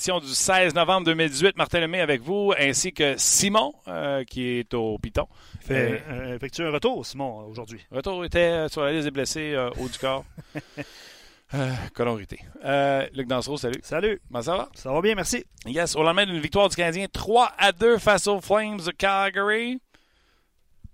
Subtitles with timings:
[0.00, 1.58] édition du 16 novembre 2018.
[1.58, 5.26] Martin Lemay avec vous, ainsi que Simon, euh, qui est au Piton.
[5.60, 7.84] Fait, euh, effectue un retour, Simon, aujourd'hui.
[7.90, 10.24] Retour était sur la liste des blessés euh, haut du corps.
[11.54, 12.40] euh, colorité.
[12.64, 13.78] Euh, Luc Dansereau, salut.
[13.82, 14.22] Salut.
[14.28, 14.70] Comment ça va?
[14.72, 15.44] Ça va bien, merci.
[15.66, 19.82] Yes, au lendemain d'une victoire du Canadien 3 à 2 face aux Flames de Calgary.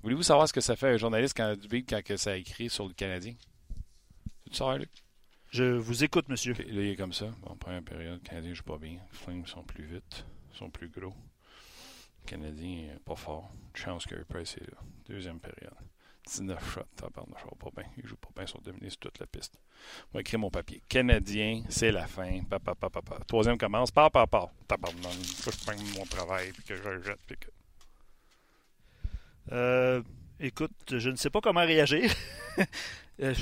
[0.02, 3.34] Voulez-vous savoir ce que ça fait un journaliste quand, quand ça écrit sur le Canadien?
[4.50, 4.90] Tu sais, Luc?
[5.56, 6.52] Je vous écoute, monsieur.
[6.52, 7.32] Okay, là, il est comme ça.
[7.40, 8.90] Bon, première période, le Canadien joue pas bien.
[8.90, 11.14] Les Flames sont plus vite, sont plus gros.
[12.24, 13.50] Le Canadien pas fort.
[13.72, 14.76] Chance que Price est là.
[15.08, 15.72] Deuxième période.
[16.28, 17.90] 19 shots, tabarnak, je pas bien.
[17.96, 19.58] Il joue pas bien, ils sont dominés sur toute la piste.
[20.12, 20.82] On va écrire mon papier.
[20.90, 22.42] Canadien, c'est la fin.
[22.50, 23.24] Papa, papa, papa.
[23.24, 23.90] Troisième commence.
[23.90, 24.50] Par, par, par.
[24.68, 25.10] Tabarnak.
[25.24, 27.20] Faut que je prenne mon travail puis que je le jette.
[27.26, 27.48] Puis que...
[29.52, 30.02] Euh,
[30.38, 32.12] écoute, je ne sais pas comment réagir.
[33.20, 33.34] euh,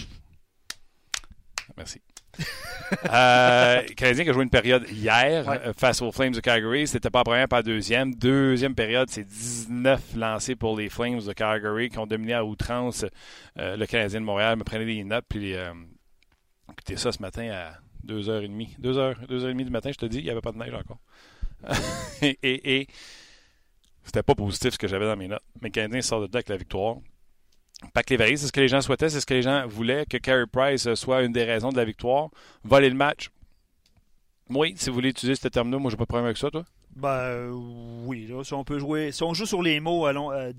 [1.76, 2.00] Merci.
[3.12, 5.60] euh, Canadien qui a joué une période hier Ouais.
[5.66, 6.86] euh, face aux Flames de Calgary.
[6.86, 8.14] C'était pas la première, pas la deuxième.
[8.14, 13.04] Deuxième période, c'est 19 lancés pour les Flames de Calgary qui ont dominé à outrance
[13.58, 14.56] euh, le Canadien de Montréal.
[14.56, 15.24] me prenait des notes.
[15.28, 15.72] Puis, euh,
[16.70, 18.78] écoutez ça ce matin à 2h30.
[18.80, 20.98] 2h, 2h30 du matin, je te dis, il n'y avait pas de neige encore.
[22.22, 22.86] et et, et
[24.02, 25.42] c'était pas positif ce que j'avais dans mes notes.
[25.62, 26.96] Mais le Canadien sort de là avec la victoire.
[27.92, 30.16] Pack Lévry, c'est ce que les gens souhaitaient, c'est ce que les gens voulaient, que
[30.16, 32.30] Carey Price soit une des raisons de la victoire.
[32.62, 33.30] Voler le match.
[34.50, 36.64] Oui, si vous voulez utiliser ce terme-là, moi j'ai pas de problème avec ça, toi.
[36.96, 37.50] Ben euh,
[38.04, 40.52] oui, là, si on peut jouer, si on joue sur les mots, allons, euh,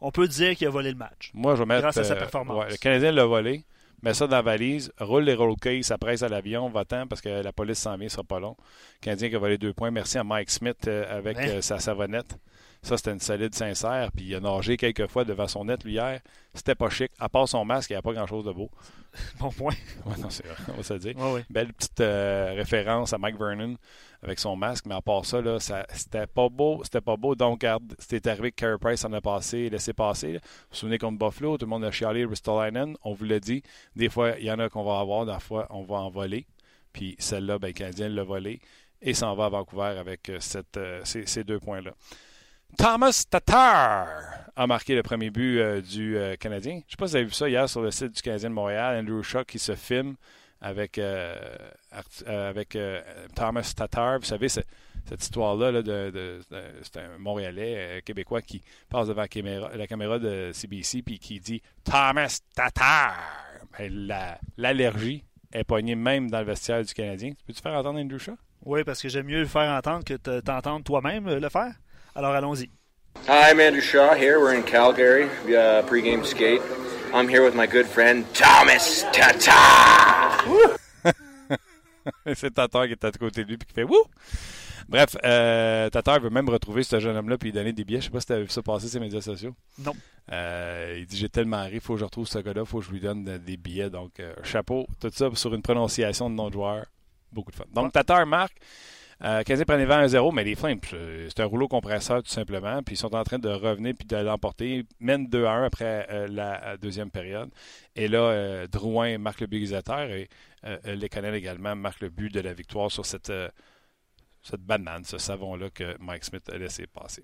[0.00, 1.30] on peut dire qu'il a volé le match.
[1.34, 1.82] Moi, je vais mettre.
[1.82, 2.64] Grâce à sa euh, performance.
[2.64, 3.64] ouais, le Canadien l'a volé.
[4.02, 7.22] Met ça dans la valise, roule les roll cases, ça presse à l'avion, va-t'en parce
[7.22, 8.54] que la police s'en vient, ça sera pas long.
[9.00, 9.90] Le Canadien qui a volé deux points.
[9.90, 12.38] Merci à Mike Smith euh, avec euh, sa savonnette.
[12.86, 14.12] Ça, c'était une solide sincère.
[14.14, 16.20] Puis il a nagé quelques fois devant son net, lui, hier.
[16.54, 17.10] C'était pas chic.
[17.18, 18.70] À part son masque, il n'y a pas grand-chose de beau.
[19.40, 19.74] Bon point.
[20.04, 21.16] Ouais, non, c'est vrai, on va se le dire.
[21.16, 21.44] Ouais, ouais.
[21.50, 23.74] Belle petite euh, référence à Mike Vernon
[24.22, 27.34] avec son masque, mais à part ça, là, ça c'était pas beau, c'était pas beau.
[27.34, 27.66] Donc,
[27.98, 30.34] c'était arrivé que Carey Price en a passé, laissé passer.
[30.34, 30.38] là.
[30.38, 32.96] Vous vous souvenez contre Buffalo, tout le monde a chialé Ristolainen.
[33.02, 33.64] On vous l'a dit,
[33.96, 36.46] des fois, il y en a qu'on va avoir, des fois, on va en voler.
[36.92, 38.60] Puis celle-là, ben, le Canadien l'a volé
[39.02, 41.92] et s'en va à Vancouver avec euh, cette, euh, ces, ces deux points-là.
[42.76, 44.06] Thomas Tatar
[44.54, 46.72] a marqué le premier but euh, du euh, Canadien.
[46.72, 48.50] Je ne sais pas si vous avez vu ça hier sur le site du Canadien
[48.50, 48.98] de Montréal.
[49.00, 50.14] Andrew Shaw qui se filme
[50.60, 51.36] avec, euh,
[51.92, 53.00] Art- euh, avec euh,
[53.34, 54.18] Thomas Tatar.
[54.18, 54.66] Vous savez, c'est-
[55.08, 59.28] cette histoire-là, là, de, de- de- c'est un Montréalais euh, québécois qui passe devant la
[59.28, 63.14] caméra, la caméra de CBC puis qui dit Thomas Tatar.
[63.78, 67.32] Ben, la- L'allergie est poignée même dans le vestiaire du Canadien.
[67.46, 68.36] Peux-tu faire entendre Andrew Shaw?
[68.64, 71.72] Oui, parce que j'aime mieux le faire entendre que te- t'entendre toi-même le faire.
[72.16, 72.70] Alors allons-y.
[73.28, 74.38] Hi, I'm Andrew Shaw here.
[74.40, 76.62] We're in Calgary, uh, pregame skate.
[77.12, 80.32] I'm here with my good friend Thomas Tata.
[82.34, 84.04] c'est Tatar qui est à côté de lui puis qui fait Wouh!
[84.88, 88.00] Bref, euh, Tatar veut même retrouver ce jeune homme-là puis lui donner des billets.
[88.00, 89.54] Je sais pas si tu as vu ça passer sur les médias sociaux.
[89.78, 89.92] Non.
[90.32, 92.92] Euh, il dit J'ai tellement ri, faut que je retrouve ce gars-là, faut que je
[92.92, 93.90] lui donne de- des billets.
[93.90, 96.86] Donc, euh, chapeau, tout ça sur une prononciation de nom de joueur.
[97.32, 97.64] Beaucoup de fun.
[97.74, 98.56] Donc, Tatar marque.
[99.24, 102.82] Euh, Canadien prenait 20 1-0, mais les Flames, euh, c'est un rouleau compresseur tout simplement.
[102.82, 104.76] Puis ils sont en train de revenir puis de l'emporter.
[104.76, 107.50] Ils mènent 2-1 après euh, la deuxième période.
[107.94, 110.28] Et là, euh, Drouin marque le but égalisateur et
[110.84, 113.32] les Canadiens également marquent le but de la victoire sur cette,
[114.42, 117.22] cette banane, ce savon-là que Mike Smith a laissé passer.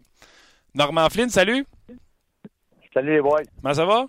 [0.75, 1.67] Normand Flynn, salut!
[2.95, 3.43] Salut les boys.
[3.61, 4.07] Comment ça va?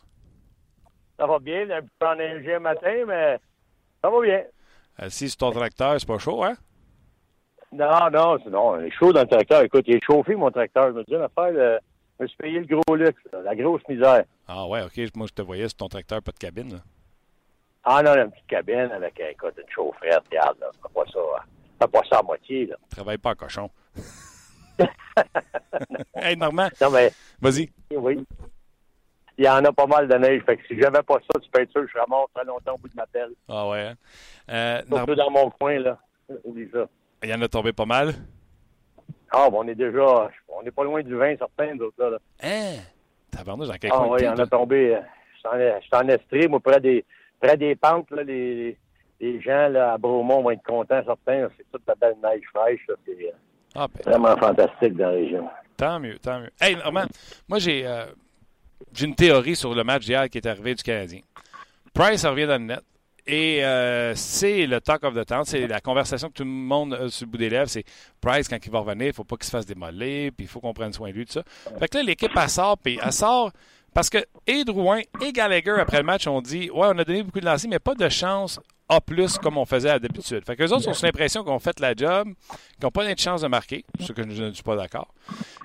[1.17, 3.39] Ça va bien, un peu enneigé matin, mais
[4.03, 4.43] ça va bien.
[5.09, 6.55] Si c'est ton tracteur, c'est pas chaud, hein?
[7.73, 9.61] Non, non, c'est- non, il est chaud dans le tracteur.
[9.63, 10.87] Écoute, il est chauffé, mon tracteur.
[10.87, 11.79] Je me dis une affaire, là,
[12.19, 14.23] je me suis payé le gros luxe, là, la grosse misère.
[14.47, 14.97] Ah ouais, ok.
[15.15, 16.73] Moi, je te voyais sur ton tracteur, pas de cabine.
[16.73, 16.79] Là.
[17.83, 20.67] Ah non, une petite cabine avec, euh, écoute, une chaufferette, regarde, là.
[20.81, 21.19] Fais pas ça.
[21.81, 22.75] Fais pas ça à moitié, là.
[22.89, 23.69] Travaille pas cochon.
[26.15, 27.11] hey, Normand, Non, mais,
[27.41, 27.69] vas-y.
[27.95, 28.23] oui.
[29.37, 30.43] Il y en a pas mal de neige.
[30.45, 32.45] Fait que si j'avais pas ça, tu peux être sûr que je serais mort très
[32.45, 33.31] longtemps au bout de ma pelle.
[33.49, 33.95] Ah ouais, hein?
[34.49, 35.97] Euh, Surtout Norm- dans mon coin, là.
[36.43, 36.85] Oublie ça.
[37.23, 38.13] Il y en a tombé pas mal.
[39.31, 42.09] Ah, bon, on est déjà, on est pas loin du 20, certains, d'autres, là.
[42.11, 42.17] là.
[42.43, 42.75] Hein?
[43.31, 44.43] Tabarnouche, dans quel Ah oui, il en toi?
[44.43, 44.95] a tombé.
[44.95, 44.99] euh,
[45.35, 47.03] Je suis en- en Estrie, moi, près des,
[47.39, 48.77] près des pentes, là, les,
[49.19, 51.49] les gens là, à Bromont vont être contents, certains.
[51.57, 52.81] C'est toute la belle neige fraîche.
[52.87, 52.95] là.
[53.05, 53.31] C'est euh,
[53.75, 55.49] Ah, ben, vraiment fantastique dans la région.
[55.77, 56.51] tant mieux, tant mieux.
[56.61, 57.05] Hey, Normand,
[57.47, 58.05] moi, j'ai euh,
[58.93, 61.21] j'ai une théorie sur le match d'hier qui est arrivé du Canadien.
[61.93, 62.81] Price revient dans le net.
[63.25, 66.93] Et euh, c'est le talk of the town, c'est la conversation que tout le monde
[66.93, 67.69] a sur le bout des lèvres.
[67.69, 67.85] C'est
[68.19, 70.59] Price, quand il va revenir, il faut pas qu'il se fasse démolir, puis il faut
[70.59, 71.43] qu'on prenne soin de lui, tout ça.
[71.79, 73.51] Fait que là, l'équipe, elle sort, puis elle sort
[73.93, 74.17] parce que
[74.47, 77.45] et Drouin et Gallagher, après le match, ont dit Ouais, on a donné beaucoup de
[77.45, 78.59] lancers, mais pas de chance
[78.89, 78.99] A+,
[79.41, 80.43] comme on faisait d'habitude.
[80.45, 83.41] Fait que les autres ont l'impression qu'on fait la job, qu'ils n'ont pas de chance
[83.41, 85.13] de marquer, ce que je ne suis pas d'accord.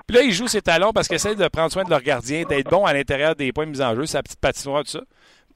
[0.06, 2.44] Puis là, ils jouent ses talons parce qu'ils essaient de prendre soin de leur gardien,
[2.44, 5.02] d'être bon à l'intérieur des points mis en jeu, sa petite patinoire, tout ça.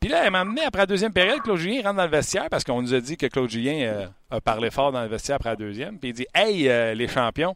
[0.03, 2.49] Puis là, elle m'a amené après la deuxième période, Claude Julien rentre dans le vestiaire
[2.51, 5.37] parce qu'on nous a dit que Claude Julien euh, a parlé fort dans le vestiaire
[5.37, 5.97] après la deuxième.
[6.01, 7.55] Puis il dit Hey, euh, les champions,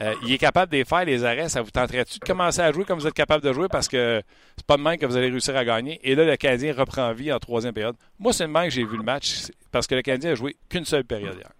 [0.00, 1.50] euh, il est capable de les faire, les arrêts.
[1.50, 3.68] Ça vous tenterait-tu de commencer à jouer comme vous êtes capable de jouer?
[3.70, 4.22] Parce que
[4.56, 6.00] c'est pas demain que vous allez réussir à gagner.
[6.02, 7.96] Et là, le Canadien reprend vie en troisième période.
[8.18, 10.86] Moi, c'est demain que j'ai vu le match parce que le Canadien a joué qu'une
[10.86, 11.50] seule période hier.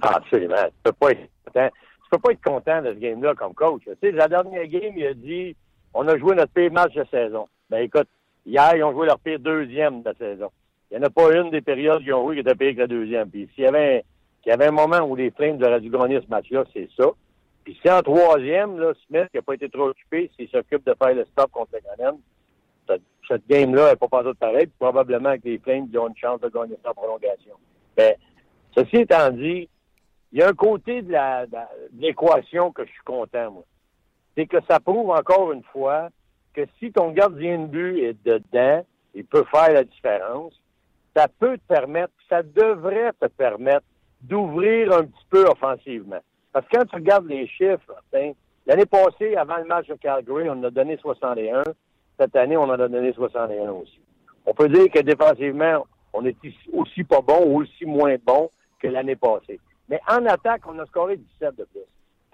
[0.00, 0.64] Ah, absolument.
[0.64, 1.68] Tu peux pas être content.
[1.68, 3.82] Tu peux pas être content de ce game-là comme coach.
[3.84, 5.54] Tu sais, la dernière game, il a dit
[5.92, 7.46] on a joué notre pire match de saison.
[7.68, 8.08] Ben écoute,
[8.44, 10.50] Hier, ils ont joué leur pire deuxième de la saison.
[10.90, 12.80] Il n'y en a pas une des périodes qu'ils ont joué qui était pire que
[12.80, 13.30] la deuxième.
[13.30, 14.04] Puis s'il y avait,
[14.44, 17.06] y avait un moment où les Flames auraient dû gagner ce match-là, c'est ça.
[17.64, 20.94] Puis si en troisième, là, Smith, qui n'a pas été trop occupé, s'il s'occupe de
[20.94, 22.18] faire le stop contre le Canadiens,
[23.28, 24.66] cette, game-là n'est pas passée de pareil.
[24.66, 27.54] Puis probablement que les Flames ont une chance de gagner ça en prolongation.
[27.96, 28.18] Mais
[28.76, 29.68] ceci étant dit,
[30.32, 31.14] il y a un côté de
[31.98, 33.64] l'équation que je suis content, moi.
[34.34, 36.08] C'est que ça prouve encore une fois
[36.54, 38.84] que si ton gardien de but est dedans,
[39.14, 40.54] il peut faire la différence.
[41.14, 43.84] Ça peut te permettre, ça devrait te permettre
[44.22, 46.20] d'ouvrir un petit peu offensivement.
[46.52, 50.52] Parce que quand tu regardes les chiffres, l'année passée, avant le match de Calgary, on
[50.52, 51.62] en a donné 61.
[52.18, 54.00] Cette année, on en a donné 61 aussi.
[54.46, 56.36] On peut dire que défensivement, on est
[56.72, 59.60] aussi pas bon ou aussi moins bon que l'année passée.
[59.88, 61.80] Mais en attaque, on a scoré 17 de plus.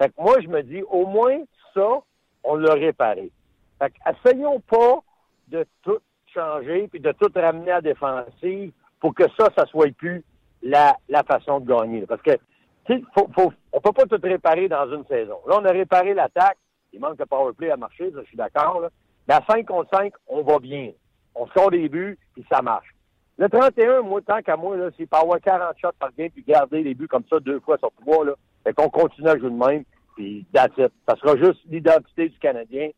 [0.01, 1.39] Fait que moi, je me dis, au moins,
[1.73, 1.99] ça,
[2.43, 3.31] on l'a réparé.
[3.79, 4.99] Fait essayons pas
[5.47, 5.99] de tout
[6.33, 10.23] changer puis de tout ramener à défensive pour que ça, ça soit plus
[10.61, 12.05] la, la façon de gagner.
[12.05, 12.31] Parce que,
[13.15, 15.39] faut, faut, on peut pas tout réparer dans une saison.
[15.47, 16.57] Là, on a réparé l'attaque.
[16.91, 18.83] Il manque de powerplay à marcher, je suis d'accord.
[19.27, 20.91] Mais à 5 contre 5, on va bien.
[21.35, 22.95] On sort des buts, puis ça marche.
[23.37, 26.83] Le 31, moi, tant qu'à moi, c'est pas avoir 40 shots par game puis garder
[26.83, 28.33] les buts comme ça deux fois sur trois, là.
[28.63, 29.83] Fait qu'on continue à jouer de même,
[30.15, 30.75] puis that's
[31.07, 32.89] Ça sera juste l'identité du Canadien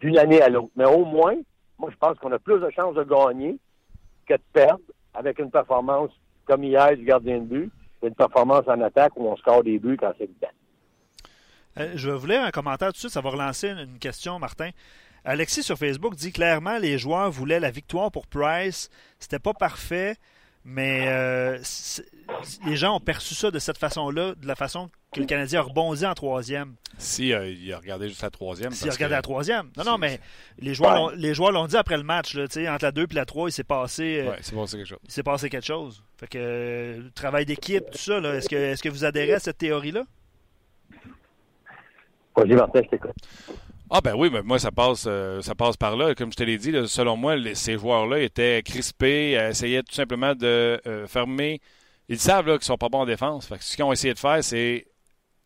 [0.00, 0.70] d'une année à l'autre.
[0.76, 1.36] Mais au moins,
[1.78, 3.58] moi, je pense qu'on a plus de chances de gagner
[4.26, 4.80] que de perdre
[5.14, 6.10] avec une performance
[6.44, 7.72] comme hier du gardien de but,
[8.02, 10.34] une performance en attaque où on score des buts quand c'est le.
[11.78, 14.70] Euh, je voulais un commentaire tout de suite, ça va relancer une question, Martin.
[15.24, 18.90] Alexis sur Facebook dit clairement les joueurs voulaient la victoire pour Price.
[19.18, 20.16] C'était pas parfait.
[20.64, 21.58] Mais euh,
[22.66, 25.62] les gens ont perçu ça de cette façon-là, de la façon que le Canadien a
[25.62, 26.74] rebondi en troisième.
[26.98, 28.70] Si euh, il a regardé juste la troisième.
[28.72, 29.70] Si il a regardé la troisième.
[29.76, 30.20] Non, non, mais
[30.58, 32.34] les joueurs, les joueurs l'ont dit après le match.
[32.34, 34.98] Là, entre la 2 et la 3, il s'est passé, euh, passé quelque chose.
[35.04, 36.04] Il s'est passé quelque chose.
[36.18, 39.40] Fait que le travail d'équipe, tout ça, est-ce que, est -ce que vous adhérez à
[39.40, 40.04] cette théorie-là?
[42.36, 43.16] Vas-y, Martin, je t'écoute.
[43.92, 46.14] Ah ben oui, mais moi ça passe euh, ça passe par là.
[46.14, 50.36] Comme je te l'ai dit, selon moi, ces joueurs-là étaient crispés, euh, essayaient tout simplement
[50.36, 51.60] de euh, fermer.
[52.08, 53.46] Ils savent qu'ils ne sont pas bons en défense.
[53.48, 54.86] Fait ce qu'ils ont essayé de faire, c'est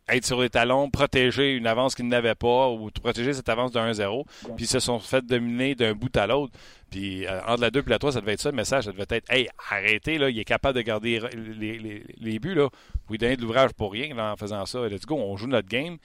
[0.09, 3.79] être sur les talons, protéger une avance qu'ils n'avaient pas ou protéger cette avance de
[3.79, 4.25] 1-0.
[4.57, 6.53] Puis ils se sont fait dominer d'un bout à l'autre.
[6.91, 8.85] Puis entre la 2 et la 3, ça devait être ça le message.
[8.85, 11.19] Ça devait être Hey, arrêtez, là, il est capable de garder
[11.59, 12.55] les, les, les buts.
[12.55, 12.69] Là.
[13.07, 14.87] Vous lui donnez de l'ouvrage pour rien en faisant ça.
[14.87, 15.97] Let's go, on joue notre game.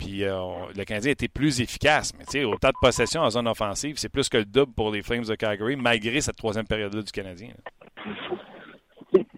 [0.00, 0.40] Puis euh,
[0.74, 2.12] le Canadien était plus efficace.
[2.18, 4.72] Mais tu sais, au tas de possession en zone offensive, c'est plus que le double
[4.72, 7.50] pour les Flames de Calgary, malgré cette troisième période-là du Canadien.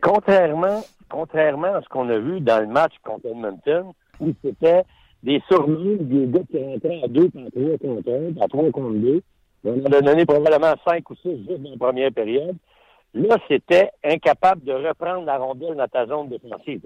[0.01, 4.85] Contrairement, contrairement à ce qu'on a vu dans le match contre Edmonton, où c'était
[5.25, 8.99] des surnoms des gars qui rentraient à 2 par 3 contre 1, à 3 contre
[8.99, 9.23] 2.
[9.65, 12.57] On en a donné probablement 5 ou 6 juste dans la première période.
[13.15, 16.81] Là, c'était incapable de reprendre la rondelle dans ta zone défensive.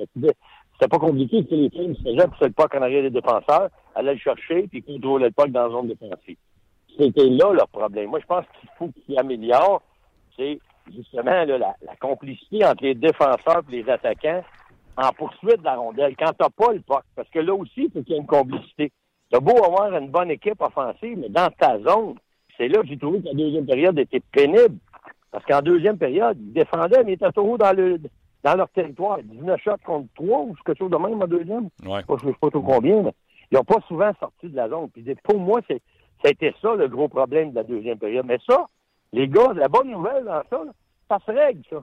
[0.79, 4.13] C'était pas compliqué, c'était les films, c'était déjà le pas en arrière des défenseurs, allaient
[4.13, 6.37] le chercher, puis contrôlaient le pas dans la zone défensive.
[6.99, 8.11] C'était là leur problème.
[8.11, 9.81] Moi, je pense qu'il faut qu'ils améliorent,
[10.37, 10.59] c'est
[10.95, 14.43] justement la, complicité entre les défenseurs et les attaquants
[14.99, 16.15] en poursuite de la rondelle.
[16.19, 18.27] Quand t'as pas le puck, parce que là aussi, il faut qu'il y ait une
[18.27, 18.93] complicité.
[19.31, 22.17] T'as beau avoir une bonne équipe offensive, mais dans ta zone,
[22.57, 24.77] c'est là que j'ai trouvé que la deuxième période était pénible.
[25.33, 27.99] Parce qu'en deuxième période, ils défendaient, mais ils étaient trop dans le
[28.47, 29.19] dans leur territoire.
[29.25, 31.69] 19 shots contre 3 ou quelque chose de même en deuxième.
[31.85, 32.03] Ouais.
[32.09, 33.13] Je ne sais pas trop combien, mais
[33.51, 34.89] ils n'ont pas souvent sorti de la zone.
[34.91, 35.83] Puis pour moi, c'est,
[36.23, 38.25] ça a été ça le gros problème de la deuxième période.
[38.25, 38.67] Mais ça,
[39.13, 40.63] les gars, la bonne nouvelle dans ça,
[41.09, 41.83] ça se règle, ça.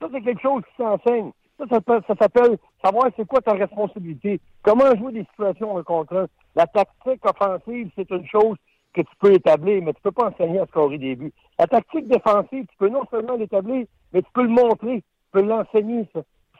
[0.00, 1.30] Ça, c'est quelque chose qui s'enseigne.
[1.58, 4.38] Ça, ça, s'appelle savoir c'est quoi ta responsabilité.
[4.62, 6.26] Comment jouer des situations en contre un.
[6.56, 8.56] La tactique offensive, c'est une chose
[8.92, 11.32] que tu peux établir, mais tu peux pas enseigner à scorer des buts.
[11.58, 15.02] La tactique défensive, tu peux non seulement l'établir, mais tu peux le montrer,
[15.32, 16.06] tu peux l'enseigner.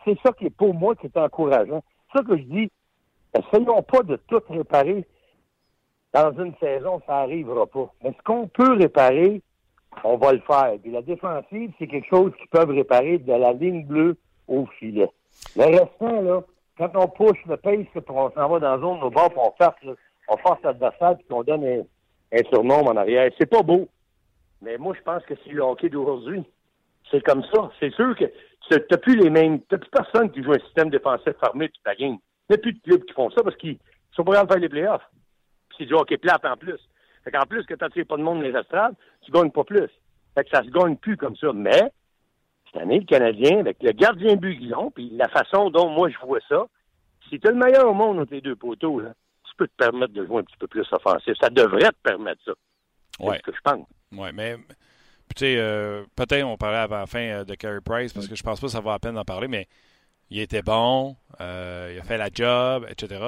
[0.05, 1.83] C'est ça qui est pour moi qui est encourageant.
[2.11, 2.71] C'est ça que je dis.
[3.35, 5.07] Essayons pas de tout réparer
[6.13, 7.91] dans une saison, ça n'arrivera pas.
[8.03, 9.41] Mais ce qu'on peut réparer,
[10.05, 10.75] on va le faire.
[10.83, 14.17] Puis la défensive, c'est quelque chose qu'ils peuvent réparer de la ligne bleue
[14.49, 15.09] au filet.
[15.57, 16.43] Le restant, là,
[16.77, 19.97] quand on pousse le pace, on s'en va dans la zone, au bord, on force,
[20.29, 21.83] on force l'adversaire, puis qu'on donne un,
[22.33, 23.31] un surnom en arrière.
[23.39, 23.89] C'est pas beau.
[24.61, 26.45] Mais moi, je pense que c'est le hockey d'aujourd'hui.
[27.11, 27.71] C'est comme ça.
[27.81, 28.31] C'est sûr que
[28.69, 29.61] tu n'as plus les mêmes.
[29.69, 32.17] Tu plus personne qui joue un système défensif fermé toute ta game.
[32.49, 33.79] Il n'y a plus de clubs qui font ça parce qu'ils
[34.13, 35.09] sont pas capables de faire les playoffs.
[35.69, 36.79] Puis c'est du hockey plate en plus.
[37.25, 39.89] Fait qu'en plus que tu pas de monde dans les estrades, tu gagnes pas plus.
[40.35, 41.53] Fait que ça se gagne plus comme ça.
[41.53, 41.93] Mais,
[42.67, 46.09] cette année, le Canadien, avec le gardien but qu'ils ont, puis la façon dont moi
[46.11, 46.67] je vois ça,
[47.29, 49.15] si tu le meilleur au monde entre les deux poteaux, là,
[49.45, 51.35] tu peux te permettre de jouer un petit peu plus offensif.
[51.41, 52.53] Ça devrait te permettre ça.
[53.19, 53.37] C'est Ouais.
[53.39, 53.87] ce que je pense.
[54.13, 54.57] Oui, mais
[55.33, 58.29] puis, tu sais, euh, peut-être on parlait avant la fin euh, de Carey Price parce
[58.29, 59.67] que je pense pas que ça va la peine d'en parler, mais
[60.29, 63.19] il était bon, euh, il a fait la job, etc.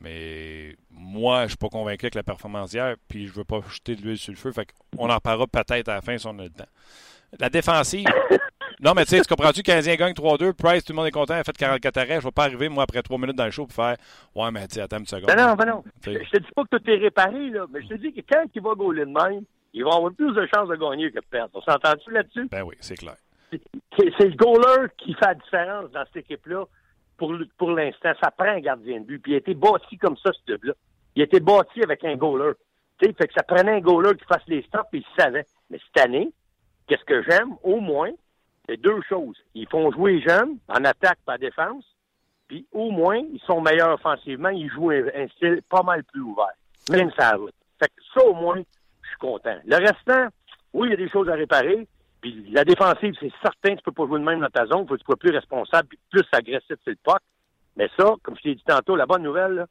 [0.00, 3.96] Mais moi, je suis pas convaincu avec la performance d'hier, puis je veux pas jeter
[3.96, 4.52] de l'huile sur le feu.
[4.52, 6.64] Fait qu'on en reparlera peut-être à la fin si on a le temps.
[7.40, 8.06] La défensive.
[8.80, 9.62] non, mais tu sais, tu comprends-tu?
[9.62, 12.20] 15 gagne 3-2, Price, tout le monde est content, il a fait 44 arrêts.
[12.20, 13.96] Je vais pas arriver, moi, après 3 minutes dans le show, pour faire
[14.36, 15.26] Ouais, mais tu attends une seconde.
[15.26, 15.82] Ben non, ben non.
[16.06, 18.44] Je te dis pas que tout est réparé, là, mais je te dis que quand
[18.54, 21.24] il va gauler de même, il va avoir plus de chances de gagner que de
[21.30, 21.50] perdre.
[21.54, 22.48] On s'entend-tu là-dessus?
[22.50, 23.16] Ben oui, c'est clair.
[23.50, 26.64] C'est le goaler qui fait la différence dans cette équipe-là
[27.16, 28.12] pour, pour l'instant.
[28.22, 29.18] Ça prend un gardien de but.
[29.20, 30.72] Puis il a été bâti comme ça, ce club-là.
[31.16, 32.52] Il a été bâti avec un goaler.
[32.98, 35.46] Tu sais, fait que ça prenait un goaler qui fasse les stops et il savait.
[35.68, 36.32] Mais cette année,
[36.86, 38.10] qu'est-ce que j'aime, au moins,
[38.68, 39.36] c'est deux choses.
[39.54, 41.84] Ils font jouer les jeunes en attaque par défense,
[42.46, 44.50] puis au moins, ils sont meilleurs offensivement.
[44.50, 46.52] Ils jouent un, style pas mal plus ouvert.
[46.90, 47.54] Même ça route.
[47.78, 48.62] Fait que ça, au moins,
[49.10, 49.56] suis content.
[49.64, 50.28] Le restant,
[50.72, 51.86] oui, il y a des choses à réparer.
[52.20, 54.86] Puis la défensive, c'est certain, tu peux pas jouer de même dans ta zone.
[54.86, 57.20] Faut que tu sois plus responsable puis plus agressif sur le puck.
[57.76, 59.66] Mais ça, comme je t'ai dit tantôt, la bonne nouvelle,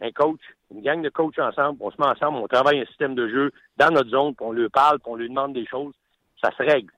[0.00, 3.14] un coach, une gang de coachs ensemble, on se met ensemble, on travaille un système
[3.14, 5.94] de jeu dans notre zone, puis on lui parle, puis on lui demande des choses.
[6.42, 6.92] Ça se règle.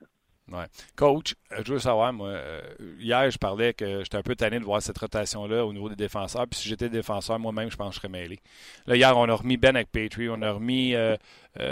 [0.97, 2.61] Coach, euh, je veux savoir, moi, euh,
[2.99, 5.97] hier, je parlais que j'étais un peu tanné de voir cette rotation-là au niveau des
[5.97, 6.47] défenseurs.
[6.49, 8.41] Puis si j'étais défenseur, moi-même, je pense que je serais mêlé.
[8.87, 9.91] Là, hier, on a remis Ben avec
[10.31, 11.17] on a remis euh,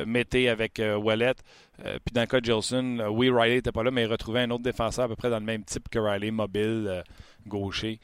[0.07, 1.35] Mété avec euh, Wallet.
[1.79, 4.51] Puis dans le cas de Gilson, oui, Riley n'était pas là, mais il retrouvait un
[4.51, 7.03] autre défenseur à peu près dans le même type que Riley, mobile,
[7.47, 7.99] gaucher.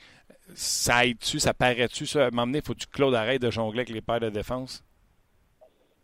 [0.54, 2.30] Ça aide-tu, ça paraît-tu, ça?
[2.30, 4.82] Donné, faut-tu que Claude arrête de jongler avec les paires de défense?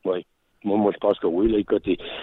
[0.05, 0.27] Oui.
[0.65, 1.51] Moi, moi, je pense que oui.
[1.51, 1.83] Là, écoute,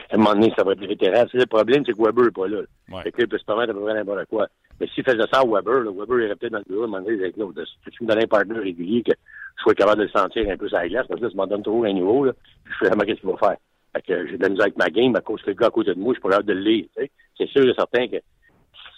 [0.10, 1.26] à un moment donné, ça va être des vétérans.
[1.32, 2.60] C'est le problème, c'est que Weber n'est pas là.
[2.92, 3.04] Ouais.
[3.04, 4.48] Fait que là, il peut se permettre à peu près n'importe quoi.
[4.80, 6.88] Mais s'il faisait ça à Weber, là, Weber irait peut-être dans le bureau, à un
[6.88, 7.62] moment donné, avec l'autre.
[7.66, 9.12] Si tu me donnes un partenaire régulier, que
[9.58, 11.38] je sois capable de le sentir un peu sur la glace, parce que là, tu
[11.38, 12.32] m'en donnes trop un niveau, là,
[12.66, 13.58] je sais vraiment qu'est-ce qu'il va faire.
[13.94, 15.72] Fait que j'ai de la misère avec ma game, à cause que le gars à
[15.72, 16.86] côté de moi, je suis pas capable de le lire.
[17.38, 18.18] C'est sûr et certain que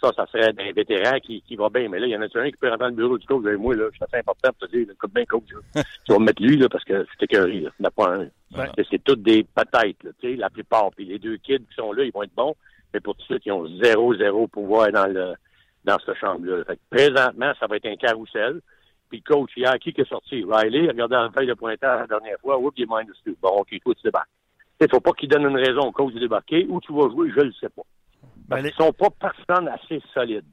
[0.01, 1.87] ça, ça serait un vétéran qui, qui va bien.
[1.87, 3.45] Mais là, il y en a un qui peut rentrer dans le bureau du coach?
[3.45, 3.85] Avec moi, là.
[3.97, 5.43] C'est assez important pour te dire, écoute bien, coach,
[5.75, 5.83] là.
[6.05, 7.89] tu vas me mettre lui, là, parce que c'est écœuré, là.
[7.91, 8.19] Pas un.
[8.57, 8.69] Ouais.
[8.75, 10.91] C'est- toutes des patates, là, tu sais, la plupart.
[10.95, 12.55] Puis les deux kids qui sont là, ils vont être bons.
[12.93, 15.33] Mais pour tous ceux qui ont zéro, zéro pouvoir dans le
[15.83, 16.63] dans cette chambre-là.
[16.65, 18.61] Fait que présentement, ça va être un carrousel.
[19.09, 20.43] Puis le coach, hier, qui qui est sorti?
[20.47, 22.57] Riley, regardez la feuille de pointage la dernière fois.
[22.59, 23.35] Oups, il est minus two.
[23.41, 24.29] Bon, OK, toi, tu débarques.
[24.79, 26.65] Il faut pas qu'il donne une raison au coach de débarquer.
[26.69, 27.83] Où tu vas jouer, je le sais pas.
[28.51, 30.45] Ben, Parce les, qu'ils sont pas personnes assez solides.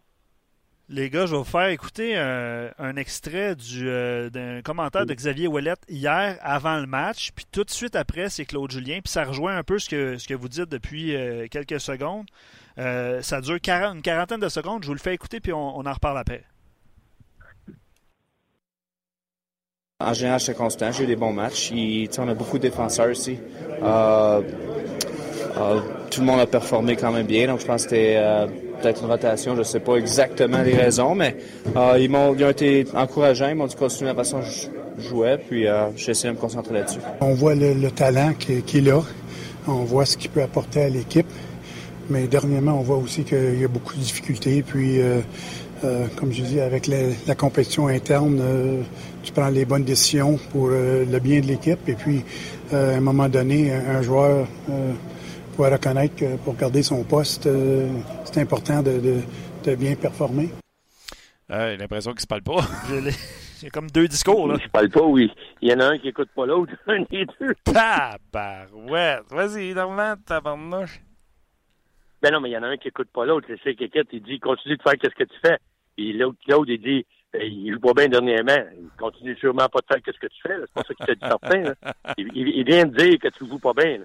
[0.88, 5.12] les gars, je vais vous faire écouter un, un extrait du, euh, d'un commentaire de
[5.12, 9.12] Xavier Ouellette hier avant le match, puis tout de suite après, c'est Claude Julien, puis
[9.12, 12.26] ça rejoint un peu ce que, ce que vous dites depuis euh, quelques secondes.
[12.78, 15.76] Euh, ça dure 40 une quarantaine de secondes, je vous le fais écouter, puis on,
[15.78, 16.45] on en reparle après.
[20.00, 20.93] En général, j'étais constant.
[20.93, 21.73] J'ai eu des bons matchs.
[21.73, 23.37] Il- tu sais, on a beaucoup de défenseurs ici.
[23.83, 24.43] Euh, euh,
[26.11, 27.47] tout le monde a performé quand même bien.
[27.47, 28.47] Donc, je pense que c'était euh,
[28.81, 29.55] peut-être une rotation.
[29.55, 31.37] Je ne sais pas exactement les raisons, mais
[31.76, 33.49] euh, ils, m'ont, ils ont été encourageants.
[33.49, 35.38] Ils m'ont dit continuer la façon je jouais.
[35.38, 36.99] Puis, euh, j'ai essayé de me concentrer là-dessus.
[37.21, 39.00] On voit le, le talent qui, qui est là.
[39.67, 41.26] On voit ce qu'il peut apporter à l'équipe.
[42.11, 44.62] Mais dernièrement, on voit aussi qu'il y a beaucoup de difficultés.
[44.67, 44.99] Puis,
[46.17, 48.40] comme je dis, avec la, compétition interne,
[49.23, 51.87] tu prends les bonnes décisions pour le bien de l'équipe.
[51.87, 52.25] Et puis,
[52.73, 54.47] à un moment donné, un joueur
[55.59, 57.88] doit reconnaître que pour garder son poste, euh,
[58.25, 59.23] c'est important de, de-
[59.65, 60.50] de bien performer.
[61.50, 62.61] Euh, j'ai l'impression qu'ils se parlent pas.
[63.61, 64.55] J'ai comme deux discours, là.
[64.62, 65.33] Je parle pas, oui.
[65.61, 67.55] Il y en a un qui écoute pas l'autre, un des deux.
[67.65, 69.25] Tabarouette!
[69.31, 71.00] Vas-y, Normand, tabarnouche.
[72.23, 73.49] Ben non, mais il y en a un qui écoute pas l'autre.
[73.65, 75.59] C'est quelqu'un il dit continue de faire qu'est-ce que tu fais.
[75.97, 78.65] Puis l'autre, l'autre, il dit euh, il joue pas bien dernièrement.
[78.81, 80.55] Il continue sûrement pas de faire qu'est-ce que tu fais.
[80.61, 81.93] C'est pas ça qu'il t'a dit certain.
[82.19, 83.99] Il, il- il vient de dire que tu joues pas bien.
[83.99, 84.05] là.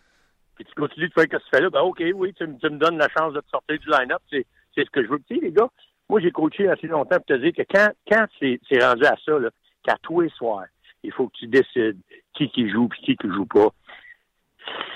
[0.56, 1.70] Puis tu continues de faire qu'est-ce que tu fais là.
[1.70, 4.22] Ben ok, oui, tu, me- tu me donnes la chance de te sortir du line-up.
[4.30, 4.46] C'est,
[4.76, 5.20] c'est ce que je veux.
[5.28, 5.68] Tu sais, les gars,
[6.10, 9.16] moi j'ai coaché assez longtemps pour te dire que quand, quand c'est, c'est rendu à
[9.26, 9.50] ça, là,
[9.84, 10.66] qu'à tous les soirs,
[11.04, 12.00] il faut que tu décides
[12.34, 13.70] qui qui joue puis qui qui joue pas.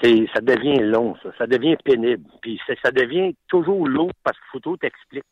[0.01, 1.29] ça devient long, ça.
[1.37, 2.23] Ça devient pénible.
[2.41, 5.25] Puis ça devient toujours lourd parce qu'il faut tout t'expliquer.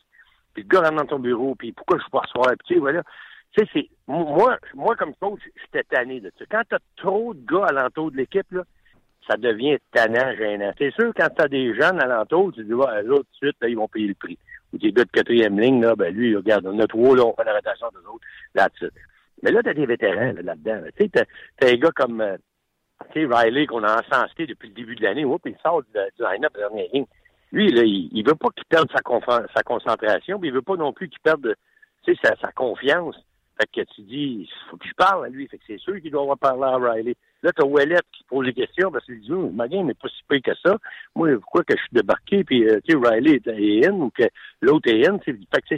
[0.53, 2.48] Puis le gars rentre dans ton bureau, puis pourquoi je suis pas asseoir?
[2.58, 3.03] Puis tu sais, voilà.
[3.58, 6.46] Tu sais, c'est, moi, moi, comme coach, j'étais tanné de ça.
[6.50, 8.63] Quand t'as trop de gars alentour de l'équipe, là,
[9.27, 10.72] ça devient tannant, gênant.
[10.77, 13.67] C'est sûr, quand t'as des jeunes alentour, tu dis, ouais, là, tout de suite, là,
[13.67, 14.38] ils vont payer le prix.
[14.74, 17.34] Ou des gars de quatrième ligne, là, ben lui, regarde, on a trois, là, on
[17.34, 18.91] fait la rotation des autres, là-dessus.
[19.41, 22.38] Mais là, t'as des vétérans, là, dedans Tu sais, t'as, des gars comme, euh,
[23.12, 26.24] tu Riley, qu'on a encensé depuis le début de l'année, oups, il sort du, du
[26.24, 27.05] line-up de dernière ligne.
[27.51, 29.01] Lui, là, il, il veut pas qu'il perde sa,
[29.55, 31.55] sa concentration, puis il veut pas non plus qu'il perde,
[32.03, 33.15] tu sa, sa confiance.
[33.58, 35.48] Fait que tu dis, faut que je parle à lui.
[35.48, 37.15] Fait que c'est sûr qu'il doit avoir parlé à Riley.
[37.46, 40.08] Là, t'as Ouellet qui pose des questions parce qu'il dit, oh, ma game n'est pas
[40.08, 40.80] si pire que ça.
[41.16, 44.24] Moi, pourquoi que je suis débarqué, puis, euh, tu sais, Riley est in, ou que
[44.62, 45.20] l'autre est in.
[45.20, 45.75] Fait que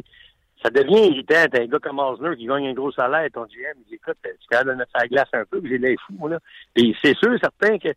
[0.64, 1.44] ça devient irritant.
[1.52, 4.16] T'as un gars comme Osner qui gagne un gros salaire, ton GM, il dit, écoute,
[4.24, 6.40] tu capable de mettre sa glace un peu, puis j'ai l'air fou, moi, là.
[6.74, 7.90] Puis c'est sûr, certain que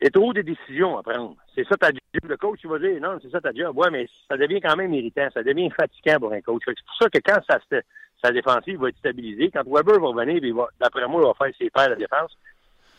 [0.00, 1.36] il y a trop de décisions à prendre.
[1.54, 2.00] C'est ça ta job.
[2.28, 3.78] Le coach, il va dire, non, c'est ça ta job.
[3.78, 5.28] Ouais, mais ça devient quand même irritant.
[5.32, 6.62] Ça devient fatigant pour un coach.
[6.66, 7.58] C'est pour ça que quand ça
[8.24, 9.50] sa défensive va être stabilisée.
[9.50, 10.40] Quand Weber va revenir,
[10.80, 12.36] d'après moi, il va faire ses paires de défense.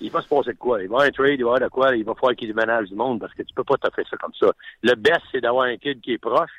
[0.01, 0.81] Il va se passer de quoi?
[0.81, 1.95] Il va avoir un trade, il va avoir de quoi?
[1.95, 4.17] Il va falloir qu'il déménage du monde parce que tu peux pas te faire ça
[4.17, 4.51] comme ça.
[4.83, 6.51] Le best, c'est d'avoir un kid qui est proche,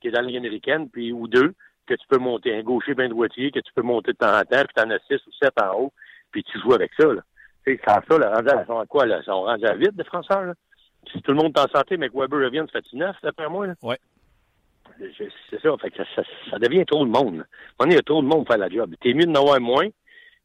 [0.00, 1.54] qui est dans la ligne américaine, puis ou deux,
[1.86, 2.56] que tu peux monter.
[2.56, 4.98] Un gaucher, bien droitier, que tu peux monter de temps en temps, puis t'en as
[5.08, 5.92] six ou sept en haut,
[6.30, 7.06] puis tu joues avec ça.
[7.12, 7.22] Là.
[7.64, 9.06] Tu sais, sans ça, le rendu à, à quoi?
[9.06, 9.18] Là?
[9.20, 10.46] Ils sont rendus à les Français.
[10.46, 10.54] Là?
[11.12, 13.48] Si tout le monde est en santé, mais que Weber revienne, ça fait neuf, d'après
[13.48, 13.66] moi.
[13.66, 13.74] Là?
[13.82, 13.98] Ouais.
[15.50, 17.44] C'est ça, fait que ça, ça, devient trop de monde.
[17.80, 18.94] On il y a trop de monde pour faire la job.
[19.00, 19.88] T'es mieux de avoir moins,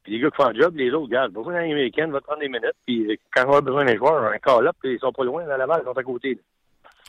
[0.09, 2.39] puis les gars qui font le job, les autres, gars, besoin d'un Américain, va prendre
[2.39, 5.45] des minutes, puis quand on a besoin d'un joueur, un call-up, ils sont pas loin,
[5.45, 6.39] dans la balle, ils sont à côté.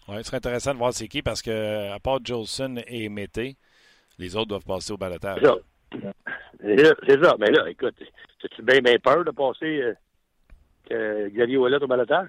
[0.09, 3.57] Oui, ce serait intéressant de voir c'est qui, parce que à part Jolson et Mété,
[4.19, 5.41] les autres doivent passer au balotage.
[6.63, 7.37] C'est ça.
[7.39, 7.95] Mais là, écoute,
[8.45, 9.95] as-tu bien, bien peur de passer euh,
[10.89, 12.29] que Xavier Wallet au balotage?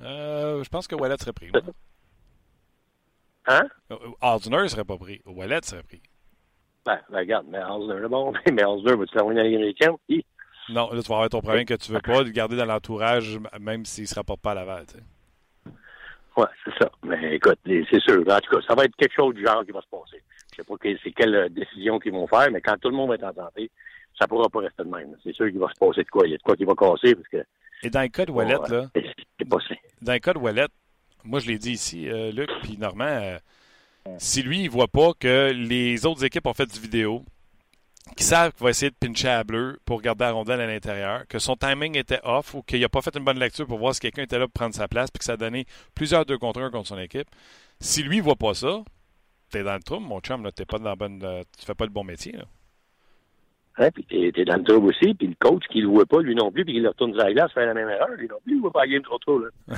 [0.00, 1.52] Euh, je pense que Wallet serait pris.
[3.46, 3.68] Hein?
[3.92, 4.38] Euh,
[4.68, 5.22] serait pas pris.
[5.24, 6.02] Wallet serait pris.
[6.86, 8.32] Ben, ben regarde, mais Osner est bon.
[8.52, 9.96] Mais Osner, va-tu faire une Ligue américaine?
[10.70, 13.38] Non, là, tu vas avoir ton problème que tu veux pas le garder dans l'entourage,
[13.60, 15.00] même s'il ne se rapporte pas à sais.
[16.36, 16.90] Oui, c'est ça.
[17.02, 18.20] Mais écoute, c'est sûr.
[18.20, 20.22] En tout cas, ça va être quelque chose du genre qui va se passer.
[20.56, 22.96] Je ne sais pas c'est quelle euh, décision qu'ils vont faire, mais quand tout le
[22.96, 23.70] monde va être en santé,
[24.18, 25.16] ça ne pourra pas rester de même.
[25.24, 26.26] C'est sûr qu'il va se passer de quoi.
[26.26, 27.14] Il y a de quoi qui va casser.
[27.14, 27.44] Parce que,
[27.82, 28.86] Et dans le cas de Wallet, là.
[28.94, 29.78] C'est.
[30.02, 30.66] Dans le cas de Wallet,
[31.24, 33.38] moi, je l'ai dit ici, euh, Luc, puis Normand, euh,
[34.18, 37.24] si lui, il voit pas que les autres équipes ont fait du vidéo,
[38.16, 41.26] qui savent qu'il va essayer de pincher à bleu pour garder la rondelle à l'intérieur,
[41.28, 43.94] que son timing était off ou qu'il n'a pas fait une bonne lecture pour voir
[43.94, 46.38] si quelqu'un était là pour prendre sa place, puis que ça a donné plusieurs deux
[46.38, 47.28] contre un contre son équipe.
[47.80, 48.82] Si lui, il voit pas ça,
[49.50, 51.74] t'es dans le trou, mon chum, là, t'es pas dans la bonne, euh, tu fais
[51.74, 52.32] pas le bon métier.
[52.32, 52.44] Là.
[53.78, 56.20] Hein, puis t'es, es dans le trou aussi, puis le coach qui le voit pas,
[56.20, 58.38] lui non plus, puis il retourne sur la glace, fait la même erreur, lui non
[58.44, 59.38] plus, il voit pas la game trop tôt.
[59.38, 59.48] Là.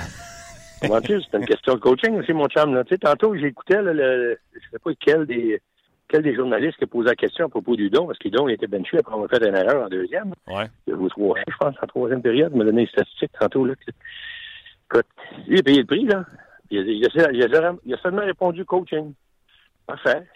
[0.83, 2.75] c'est une question de coaching aussi, mon chum.
[2.75, 2.85] Là.
[2.85, 5.61] Tu sais, tantôt, j'écoutais, là, le, je sais pas quel des,
[6.09, 8.49] quel des journalistes qui a posé la question à propos du don, parce qu'il don
[8.49, 10.35] il était benché après avoir fait une erreur en deuxième.
[10.47, 10.67] Ouais.
[11.11, 12.53] Trois, je pense, en troisième période.
[12.53, 13.65] Il m'a donné une statistique tantôt.
[13.65, 13.75] Là.
[14.91, 15.07] Écoute,
[15.49, 16.25] il a payé le prix, là.
[16.71, 19.13] Il a, il a, il a, il a seulement répondu coaching.
[19.87, 20.27] Parfait.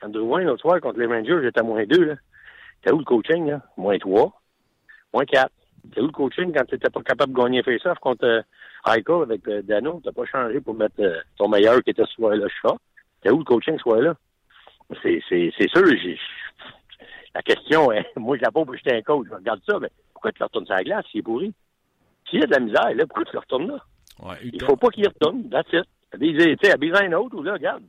[0.00, 2.14] Quand Drouin, l'autre soir, contre les Rangers, j'étais à moins deux, là.
[2.82, 3.62] T'as où le coaching, là?
[3.76, 4.40] Moins trois.
[5.12, 5.52] Moins quatre.
[5.94, 8.42] T'as où le coaching quand t'étais pas capable de gagner face-off contre euh,
[8.86, 10.00] Heiko avec euh, Dano?
[10.04, 12.76] T'as pas changé pour mettre euh, ton meilleur qui était ce soir-là, chat.
[13.22, 14.14] T'as où le coaching ce soir-là?
[15.02, 16.18] C'est, c'est, c'est sûr, j'ai...
[17.34, 19.26] La question est, moi, je la pose jeter un coach.
[19.30, 21.04] Je regarde ça, mais pourquoi tu le retournes sur la glace?
[21.10, 21.52] S'il est pourri?
[22.28, 23.78] S'il y a de la misère, là, pourquoi tu le retournes là?
[24.22, 25.48] Ouais, il faut pas qu'il retourne.
[25.50, 25.84] That's it.
[26.62, 27.82] Sais, à un autre, ou là, regarde.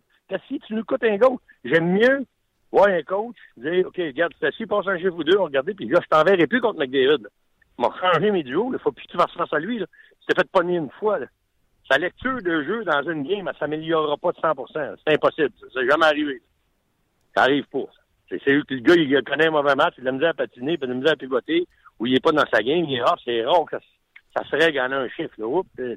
[0.48, 2.26] Si tu nous coûtes un goal, j'aime mieux
[2.72, 6.00] voir un coach dire, OK, regarde, assis, passe un chiffre ou deux, regardez, puis là,
[6.04, 7.28] je t'enverrai plus contre McDavid.
[7.78, 9.80] M'a changé mes duos, il faut plus que tu fasses face à lui.
[9.80, 9.86] Là.
[10.22, 11.20] Tu t'es fait pogner une fois.
[11.90, 15.54] Sa lecture de jeu dans une game, elle s'améliorera pas de 100% C'est impossible.
[15.74, 16.42] Ça n'est jamais arrivé.
[17.36, 17.86] Ça arrive pas.
[18.30, 20.34] C'est que le gars, il connaît un mauvais match, il a de la misère à
[20.34, 21.68] patiner, puis il a de la misère à pivoter,
[22.00, 23.84] ou il est pas dans sa game, il est rare, c'est rare que ça,
[24.36, 25.34] ça serait gagner un chiffre.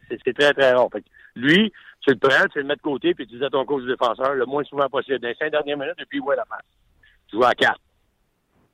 [0.09, 0.89] C'est très, très rare.
[0.93, 3.65] Fait lui, tu le prends, tu le mets de côté, puis tu dis à ton
[3.65, 5.19] coach défenseur le moins souvent possible.
[5.19, 6.65] Dans les cinq dernières minutes, et puis il voit la face.
[7.29, 7.81] Tu vois à quatre.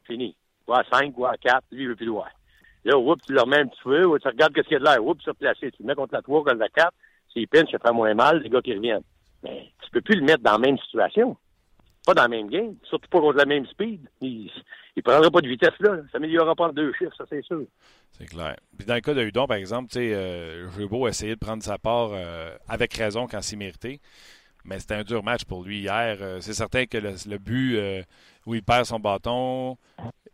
[0.05, 0.33] Fini.
[0.33, 2.29] Tu vois à cinq, tu vois à quatre, lui, il veut plus le voir.
[2.87, 4.85] Là, oups, tu le remets un petit peu, tu regardes ce qu'il y a de
[4.85, 5.73] l'air, oups, tu placé.
[5.73, 6.93] Tu le mets contre la 3, contre la 4,
[7.33, 9.03] s'il pinche, ça fait moins mal, les gars qui reviennent.
[9.43, 11.37] Mais tu peux plus le mettre dans la même situation.
[12.07, 14.09] Pas dans la même game, surtout pas contre la même speed.
[14.21, 14.49] Il,
[14.95, 15.97] il prendra pas de vitesse là.
[15.97, 17.65] Ça s'améliorera pas en deux chiffres, ça c'est sûr.
[18.13, 18.55] C'est clair.
[18.79, 21.65] Puis dans le cas de Hudon, par exemple, tu sais, euh, beau essayer de prendre
[21.65, 24.01] sa part euh, avec raison quand c'est mérité.
[24.65, 26.19] Mais c'était un dur match pour lui hier.
[26.21, 28.03] Euh, c'est certain que le, but euh,
[28.47, 29.77] où il perd son bâton,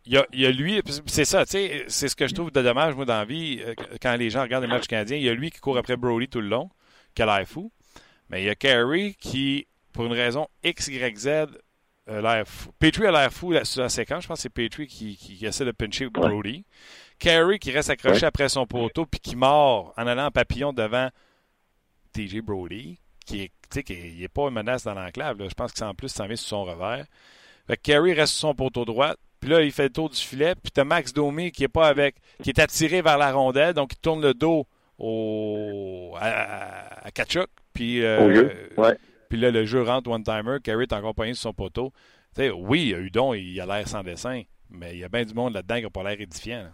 [0.05, 2.93] il y a, lui, c'est ça, tu sais, c'est ce que je trouve de dommage,
[2.95, 5.15] moi, dans la vie, euh, quand les gens regardent les matchs canadiens.
[5.15, 6.69] Il y a lui qui court après Brody tout le long,
[7.15, 7.71] qui a l'air fou.
[8.29, 11.27] Mais il y a Carey qui, pour une raison X, Y, Z,
[12.07, 12.71] a l'air fou.
[12.79, 14.23] Petrie a l'air fou sur la séquence.
[14.23, 16.65] Je pense que c'est Petrie qui, essaie de pincher Brody.
[17.19, 21.09] Carey qui reste accroché après son poteau puis qui mord en allant en papillon devant
[22.13, 25.37] TJ Brody, qui est, qui est, pas une menace dans l'enclave.
[25.47, 27.05] Je pense que en plus s'en vient sur son revers.
[27.67, 29.15] Fait Carey reste sur son poteau droit.
[29.43, 30.55] Puis là, il fait le tour du filet.
[30.55, 33.91] Puis t'as Max Domi qui est pas avec, qui est attiré vers la rondelle, donc
[33.91, 34.65] il tourne le dos
[34.97, 37.49] au, à, Kachuk.
[37.73, 38.53] Puis, euh,
[39.27, 40.59] puis là, le jeu rentre one-timer.
[40.63, 41.91] Carey est encore pogné sur son poteau.
[42.31, 45.55] sais, oui, Udon, il a l'air sans dessin, mais il y a bien du monde
[45.55, 46.69] là-dedans qui n'a pas l'air édifiant.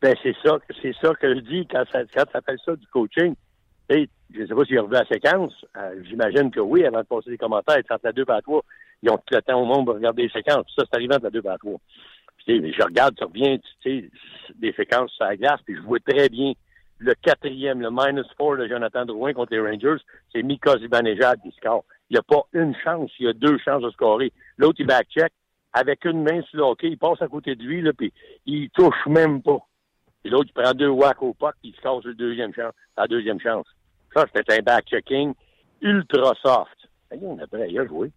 [0.00, 2.86] Ben, c'est ça, c'est ça que je dis quand ça, quand ça s'appelle ça du
[2.86, 3.34] coaching.
[3.90, 5.52] Hey, je ne sais pas s'il a revu la séquence.
[5.76, 8.64] Euh, j'imagine que oui, avant de passer les commentaires, entre la 2 et la 3,
[9.04, 10.66] ils ont tout le temps au monde pour regarder les séquences.
[10.76, 11.80] Ça, c'est arrivé entre la 2 et la 3.
[12.38, 14.10] Puis, je regarde, ça revient, tu sais,
[14.56, 16.52] des séquences sur la glace, puis je vois très bien
[16.98, 21.50] le quatrième, le minus 4 de Jonathan Drouin contre les Rangers, c'est Mika Zibanejad qui
[21.52, 21.84] score.
[22.08, 24.32] Il n'y a pas une chance, il y a deux chances de scorer.
[24.56, 25.32] L'autre, il back-check
[25.72, 28.12] avec une main sur le hockey, il passe à côté de lui, là, puis
[28.46, 29.58] il touche même pas.
[30.24, 33.06] Et l'autre, il prend deux whacks au puck, puis il casse le deuxième chance, la
[33.06, 33.66] deuxième chance.
[34.14, 35.34] Ça, c'était un back-checking
[35.82, 36.88] ultra soft.
[37.10, 38.10] Après, il a joué.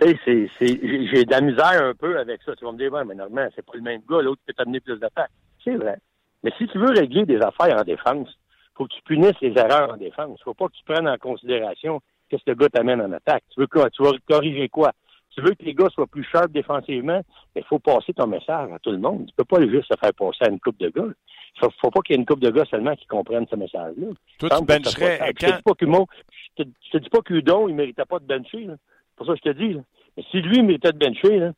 [0.00, 2.54] Tu sais, j'ai de la misère un peu avec ça.
[2.54, 4.98] Tu vas me dire, mais normalement, c'est pas le même gars, l'autre peut t'amener plus
[4.98, 5.30] d'attaques.
[5.64, 5.98] C'est vrai.
[6.44, 8.28] Mais si tu veux régler des affaires en défense,
[8.76, 10.40] faut que tu punisses les erreurs en défense.
[10.44, 13.42] Faut pas que tu prennes en considération qu'est-ce que le gars t'amène en attaque.
[13.52, 13.90] Tu veux quoi?
[13.90, 14.92] Tu vas corriger quoi?
[15.30, 17.20] Tu veux que les gars soient plus sharp défensivement,
[17.54, 19.26] il faut passer ton message à tout le monde.
[19.26, 21.12] Tu peux pas juste se faire passer à une coupe de gars.
[21.60, 24.06] Faut, faut pas qu'il y ait une coupe de gars seulement qui comprennent ce message-là.
[24.38, 26.06] Toi, tu bencherais quand...
[26.56, 28.68] Je te dis pas qu'Udon, il méritait pas de bencher.
[28.68, 28.78] C'est
[29.18, 29.76] pour ça que je te dis.
[30.30, 31.52] Si lui, de bencher, là,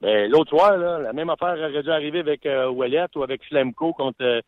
[0.00, 2.82] ben, l'autre soir, la même affaire aurait dû arriver avec euh, ou
[3.22, 4.40] avec Flemco contre, euh,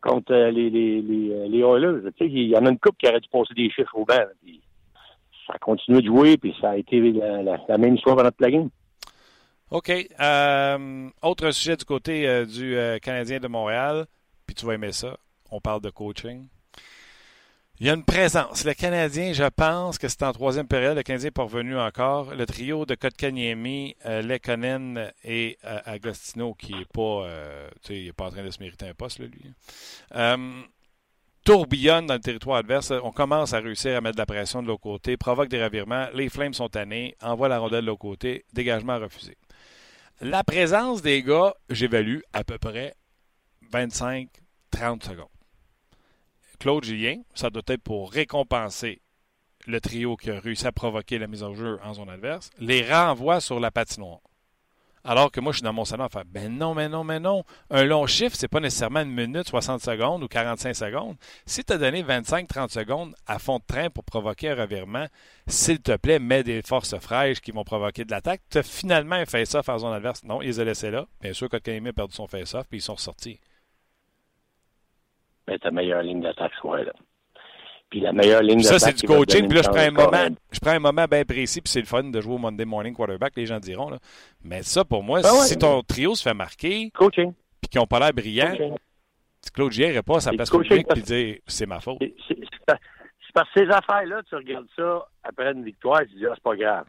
[0.00, 2.10] contre euh, les, les, les, euh, Oilers.
[2.20, 4.16] Il y en a une coupe qui aurait dû passer des chiffres au banc.
[5.46, 8.68] ça a continué de jouer, puis ça a été la, même histoire dans notre plugin.
[9.70, 9.90] OK.
[11.22, 14.06] autre sujet du côté du Canadien de Montréal,
[14.46, 15.16] puis tu vas aimer ça.
[15.50, 16.48] On parle de coaching.
[17.80, 18.64] Il y a une présence.
[18.64, 20.96] Le Canadien, je pense que c'est en troisième période.
[20.96, 22.34] Le Canadien est parvenu encore.
[22.34, 27.70] Le trio de Kotkaniemi, euh, Lekonen et euh, Agostino, qui n'est pas, euh,
[28.16, 29.30] pas en train de se mériter un poste, lui.
[30.16, 30.60] Euh,
[31.44, 32.92] tourbillonne dans le territoire adverse.
[33.04, 36.08] On commence à réussir à mettre de la pression de l'autre côté, provoque des revirements.
[36.14, 39.36] Les Flames sont tannés, envoie la rondelle de l'autre côté, dégagement refusé.
[40.20, 42.96] La présence des gars, j'évalue à peu près
[43.72, 44.28] 25-30
[45.04, 45.28] secondes.
[46.58, 49.00] Claude Julien, ça doit être pour récompenser
[49.66, 52.82] le trio qui a réussi à provoquer la mise en jeu en zone adverse, les
[52.82, 54.20] renvoie sur la patinoire.
[55.04, 57.20] Alors que moi, je suis dans mon salon à faire Ben non, mais non, mais
[57.20, 57.44] non.
[57.70, 61.16] Un long chiffre, c'est pas nécessairement une minute, 60 secondes ou 45 secondes.
[61.46, 65.06] Si tu as donné 25-30 secondes à fond de train pour provoquer un revirement,
[65.46, 68.42] s'il te plaît, mets des forces fraîches qui vont provoquer de l'attaque.
[68.50, 70.24] Tu as finalement un face-off en zone adverse.
[70.24, 71.06] Non, ils ont laissés là.
[71.22, 73.38] Bien sûr, quand a perdu son face-off, puis ils sont sortis
[75.48, 76.92] mais ta meilleure ligne d'attaque soit là.
[77.90, 78.80] Puis la meilleure ligne d'attaque.
[78.80, 79.48] Ça, c'est du coaching.
[79.48, 81.86] Puis là, je prends, un moment, je prends un moment bien précis, puis c'est le
[81.86, 83.88] fun de jouer au Monday Morning Quarterback, les gens diront.
[83.88, 83.98] Là.
[84.44, 87.32] Mais ça, pour moi, ah si ton trio se fait marquer, coaching.
[87.60, 88.54] puis qu'ils n'ont pas l'air brillants,
[89.54, 91.98] Claude Gier pas à sa place publique puis dire c'est ma faute.
[92.28, 96.42] C'est parce que ces affaires-là, tu regardes ça après une victoire, tu dis ah, c'est
[96.42, 96.84] pas grave.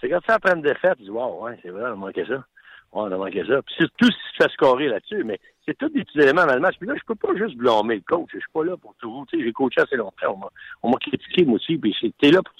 [0.00, 2.24] Tu regardes ça après une défaite, tu dis wow, ouais, c'est vrai, on a manqué
[2.24, 2.44] ça.
[2.92, 3.60] on a manqué ça.
[3.62, 5.38] Puis surtout si tu fais scorer là-dessus, mais
[5.68, 6.76] c'est tous des petits éléments dans le match.
[6.78, 8.30] Puis là, je peux pas juste blâmer le coach.
[8.32, 9.26] Je suis pas là pour tout.
[9.28, 10.40] Tu j'ai coaché assez longtemps.
[10.82, 11.76] On m'a critiqué, moi aussi.
[11.76, 12.54] Puis t'es là pour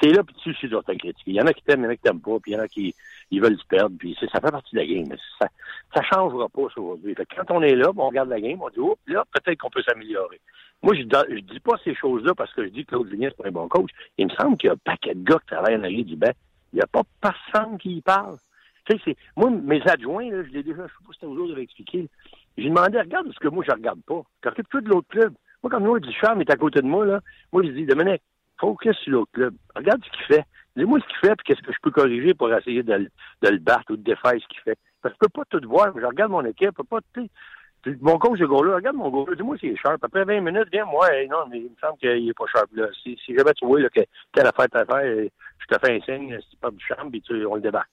[0.00, 1.30] t'es là puis tu sais, dois te critiquer.
[1.30, 2.54] Il y en a qui t'aiment, il y en a qui t'aiment pas, puis il
[2.54, 2.94] y en a qui
[3.30, 3.94] ils veulent se perdre.
[3.98, 5.06] Puis ça fait partie de la game.
[5.38, 5.48] Ça,
[5.94, 7.14] ça changera pas aujourd'hui.
[7.36, 9.82] Quand on est là, on regarde la game, on dit oh, là, peut-être qu'on peut
[9.82, 10.40] s'améliorer.
[10.82, 13.48] Moi, je, je dis pas ces choses-là parce que je dis que Claude c'est pas
[13.48, 13.90] un bon coach.
[14.16, 16.16] Il me semble qu'il y a un paquet de gars qui travaillent en arrière du
[16.16, 16.32] banc.
[16.72, 18.36] Il n'y a pas personne qui y parle.
[18.86, 21.58] Tu sais, moi, mes adjoints, là, je l'ai déjà, je sais pas si aux autres
[21.58, 22.08] expliqué.
[22.58, 24.22] J'ai demandé, regarde ce que moi, je regarde pas.
[24.44, 25.34] Occupe-toi de l'autre club.
[25.62, 27.20] Moi, comme nous, Ducharme est à côté de moi, là,
[27.52, 28.22] moi, je dis, Dominique,
[28.60, 29.54] focus sur l'autre club.
[29.74, 30.44] Regarde ce qu'il fait.
[30.76, 33.08] Dis-moi ce qu'il fait, puis qu'est-ce que je peux corriger pour essayer de,
[33.42, 34.78] le battre ou de défaire ce qu'il fait.
[35.00, 35.92] Parce que je peux pas tout voir.
[35.98, 37.28] Je regarde mon équipe, je peux pas, tu
[38.00, 40.02] mon coach de goal-là, regarde mon goal dis-moi s'il est sharp.
[40.02, 42.88] Après 20 minutes, viens, moi, non, mais il me semble qu'il est pas sharp, là.
[43.02, 44.00] Si, jamais tu vois, là, que,
[44.32, 47.44] quelle affaire t'as fait, je te fais un signe, c'est pas du charme, puis tu,
[47.46, 47.90] on le débarque.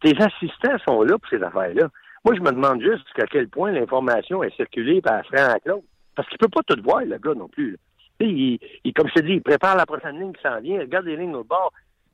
[0.00, 1.88] Tes assistants sont là pour ces affaires-là.
[2.24, 5.82] Moi, je me demande juste jusqu'à quel point l'information est circulée par Franck Claude.
[6.14, 7.78] Parce qu'il peut pas tout voir, le gars, non plus.
[8.20, 11.06] Il, il, comme je te dis, il prépare la prochaine ligne qui s'en vient, regarde
[11.06, 11.72] les lignes au bord.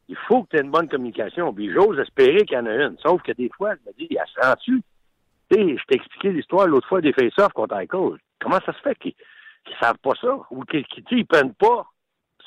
[0.09, 1.55] Il faut que tu aies une bonne communication.
[1.59, 2.97] J'ose espérer qu'il y en a une.
[2.99, 4.83] Sauf que des fois, je me dis, il se rend-tu?
[5.51, 8.19] Tu je t'ai expliqué l'histoire l'autre fois des face-offs contre Eichel.
[8.41, 9.15] Comment ça se fait qu'ils
[9.67, 10.39] ne savent pas ça?
[10.51, 11.87] Ou qu'ils ne prennent pas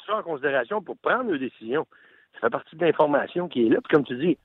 [0.08, 1.86] ça en considération pour prendre une décision?
[2.34, 3.78] Ça fait partie de l'information qui est là.
[3.84, 4.38] Puis comme tu dis,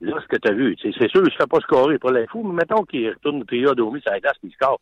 [0.00, 2.42] là, ce que tu as vu, c'est sûr, je ne fais pas scorer pour l'info,
[2.42, 4.80] mais mettons qu'il retourne le période au milieu sur la glace et il score.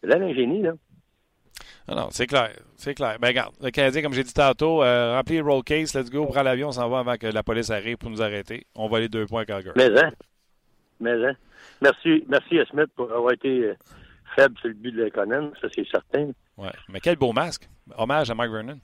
[0.00, 0.72] C'est là l'ingénie, là.
[1.88, 2.50] Non, non, c'est clair.
[2.76, 3.18] C'est clair.
[3.20, 6.26] Ben, regarde, le Canadien, comme j'ai dit tantôt, euh, remplit le roll case, let's go,
[6.26, 8.66] prend l'avion, on s'en va avant que la police arrive pour nous arrêter.
[8.74, 9.74] On va les deux points à Calgary.
[9.76, 10.10] Mais, hein?
[11.00, 11.34] Mais, hein?
[11.82, 13.74] Merci, merci à Smith pour avoir été euh,
[14.36, 16.30] faible sur le but de l'économie, ça, c'est certain.
[16.56, 16.70] Ouais.
[16.88, 17.68] Mais quel beau masque.
[17.96, 18.78] Hommage à Mike Vernon.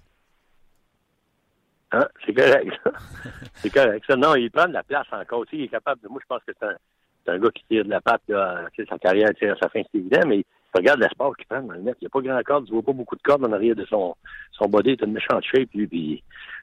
[1.92, 2.06] Hein?
[2.24, 2.72] C'est correct.
[3.54, 4.04] c'est correct.
[4.06, 5.40] Ça, non, il prend de la place encore.
[5.40, 5.56] aussi.
[5.56, 6.08] il est capable de.
[6.08, 8.22] Moi, je pense que c'est un, un, gars qui tire de la patte.
[8.28, 8.66] Là.
[8.88, 10.44] Sa carrière tire à sa fin, c'est évident, mais
[10.74, 11.96] regarde l'espace qu'il prend dans le net.
[12.00, 12.66] Il n'y a pas grand corde.
[12.66, 14.14] Tu vois pas beaucoup de cordes en arrière de son,
[14.52, 14.92] son body.
[14.92, 15.86] Il a une méchante shape, lui.
[15.86, 16.22] Puis,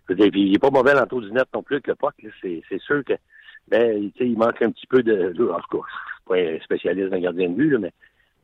[0.09, 2.13] il n'est pas mauvais dans le du net non plus que le puck.
[2.41, 3.13] C'est sûr que
[3.69, 5.29] ben, il manque un petit peu de.
[5.49, 7.93] En tout cas, suis pas un spécialiste d'un gardien de but, là, mais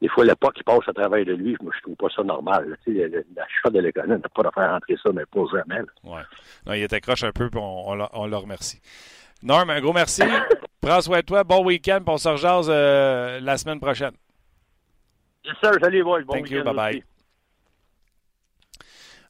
[0.01, 2.23] des fois, le puck qui passe à travers de lui, moi, je trouve pas ça
[2.23, 2.77] normal.
[2.85, 5.81] Tu sais, la chute de l'économie, n'a pas de faire rentrer ça, mais pas jamais.
[6.03, 6.21] Oui.
[6.65, 8.81] Non, il était croche un peu, puis on, on, on le remercie.
[9.43, 10.23] Norm, un gros merci.
[10.81, 11.43] Prends soin de toi.
[11.43, 14.13] Bon week-end, puis on se rejase euh, la semaine prochaine.
[15.43, 15.71] Yes, sir.
[15.81, 16.23] Salut, boys.
[16.23, 16.63] Bon Thank you.
[16.63, 17.03] Bye-bye.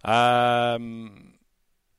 [0.07, 0.77] Euh,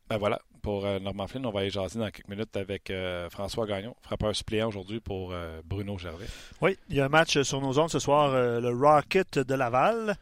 [0.09, 3.29] ben voilà, pour euh, Norman Flynn, on va y jaser dans quelques minutes avec euh,
[3.31, 6.27] François Gagnon, frappeur suppléant aujourd'hui pour euh, Bruno Gervais.
[6.61, 9.55] Oui, il y a un match sur nos ondes ce soir, euh, le Rocket de
[9.55, 10.15] Laval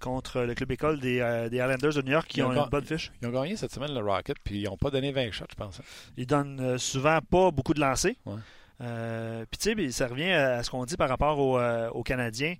[0.00, 1.18] contre le club école des,
[1.50, 3.10] des Islanders de New York qui Ils ont, ont une bonne fiche.
[3.22, 5.54] Ils ont gagné cette semaine le Rocket, puis ils n'ont pas donné 20 shots, je
[5.54, 5.80] pense.
[5.80, 5.84] hein.
[6.18, 8.12] Ils donnent souvent pas beaucoup de lancers.
[8.26, 8.34] Ouais.
[9.50, 11.58] Puis tu sais, ça revient à ce qu'on dit par rapport aux,
[11.96, 12.54] aux Canadiens.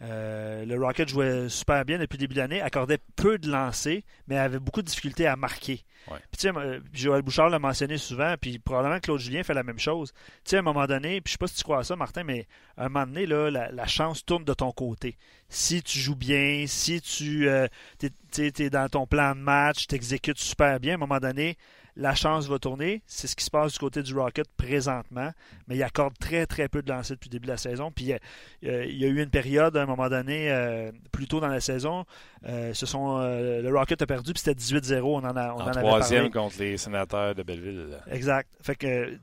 [0.00, 4.02] Euh, le Rocket jouait super bien depuis le début de l'année, accordait peu de lancers,
[4.28, 5.84] mais avait beaucoup de difficultés à marquer.
[6.08, 6.18] Ouais.
[6.30, 9.64] Puis tu sais, euh, Joël Bouchard l'a mentionné souvent, puis probablement Claude Julien fait la
[9.64, 10.12] même chose.
[10.44, 11.96] Tu sais, à un moment donné, puis je sais pas si tu crois à ça,
[11.96, 15.16] Martin, mais à un moment donné, là, la, la chance tourne de ton côté.
[15.48, 17.66] Si tu joues bien, si tu euh,
[18.02, 21.56] es, dans ton plan de match, tu exécutes super bien, à un moment donné,
[21.98, 23.02] la chance va tourner.
[23.06, 25.32] C'est ce qui se passe du côté du Rocket présentement.
[25.66, 27.90] Mais il accorde très, très peu de lancers depuis le début de la saison.
[27.90, 31.40] Puis euh, il y a eu une période, à un moment donné, euh, plus tôt
[31.40, 32.04] dans la saison,
[32.46, 35.00] euh, ce sont, euh, le Rocket a perdu, puis c'était 18-0.
[35.02, 36.46] On en, a, on en, en avait troisième parlé.
[36.46, 37.98] contre les sénateurs de Belleville.
[38.10, 38.48] Exact.
[38.62, 39.18] Fait que,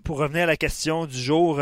[0.00, 1.60] pour revenir à la question du jour,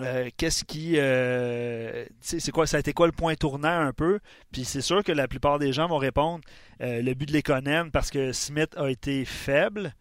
[0.00, 0.94] euh, qu'est-ce qui.
[0.96, 4.20] euh, c'est quoi, ça a été quoi le point tournant un peu?
[4.50, 6.42] Puis c'est sûr que la plupart des gens vont répondre
[6.80, 9.94] euh, le but de l'éconème parce que Smith a été faible.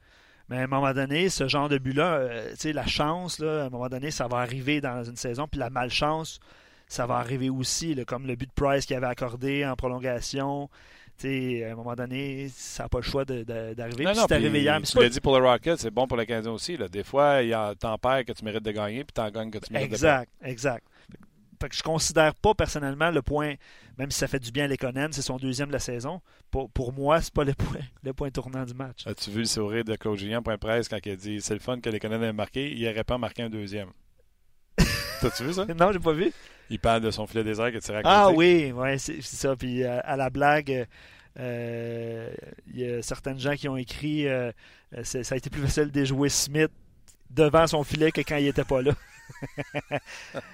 [0.49, 2.27] Mais à un moment donné, ce genre de but-là,
[2.65, 5.47] la chance, là, à un moment donné, ça va arriver dans une saison.
[5.47, 6.41] Puis la malchance,
[6.87, 10.69] ça va arriver aussi, comme le but de Price qu'il avait accordé en prolongation.
[11.27, 14.03] À un moment donné, ça n'a pas le choix d'arriver.
[14.03, 14.81] Non, non, c'est arrivé hier.
[14.81, 16.77] tu l'as dit pour le Rocket, c'est bon pour le Canadien aussi.
[16.77, 16.87] Là.
[16.87, 19.51] Des fois, il y a t'en perds que tu mérites de gagner, puis t'en gagnes
[19.51, 20.21] que tu mérites de perdre.
[20.21, 20.87] Exact, exact.
[21.61, 23.53] Fait que je considère pas personnellement le point,
[23.99, 26.19] même si ça fait du bien à Lekonen, c'est son deuxième de la saison.
[26.49, 29.05] Pour, pour moi, c'est pas le point, le point tournant du match.
[29.05, 31.59] As-tu vu le sourire de Claude Julien, point presse, quand il a dit c'est le
[31.59, 33.89] fun que Canadiens aient marqué, il n'aurait pas marqué un deuxième.
[35.21, 35.65] T'as-tu vu ça?
[35.65, 36.31] Non, j'ai pas vu.
[36.69, 38.11] Il parle de son filet désert que tu racontes.
[38.13, 39.55] Ah oui, ouais, c'est ça.
[39.55, 40.87] Puis euh, à la blague,
[41.39, 42.29] euh,
[42.73, 44.51] il y a certaines gens qui ont écrit euh,
[44.97, 46.71] euh, ça a été plus facile de jouer Smith
[47.29, 48.91] devant son filet que quand il était pas là.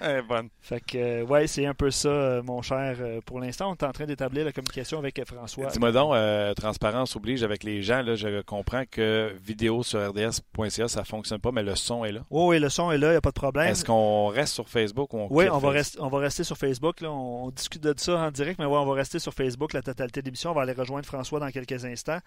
[0.02, 0.48] Eh, bonne.
[0.60, 2.96] Fait que, euh, ouais, c'est un peu ça, euh, mon cher.
[3.00, 5.66] Euh, Pour l'instant, on est en train d'établir la communication avec euh, François.
[5.66, 8.02] Dis-moi donc, euh, transparence oblige avec les gens.
[8.02, 12.20] Là, je comprends que vidéo sur rds.ca, ça fonctionne pas, mais le son est là.
[12.30, 13.68] Oh, oui, le son est là, il n'y a pas de problème.
[13.68, 17.00] Est-ce qu'on reste sur Facebook ou on Oui, on va, on va rester sur Facebook.
[17.00, 17.10] Là.
[17.10, 19.82] On, on discute de ça en direct, mais ouais, on va rester sur Facebook la
[19.82, 20.50] totalité de l'émission.
[20.50, 22.18] On va aller rejoindre François dans quelques instants.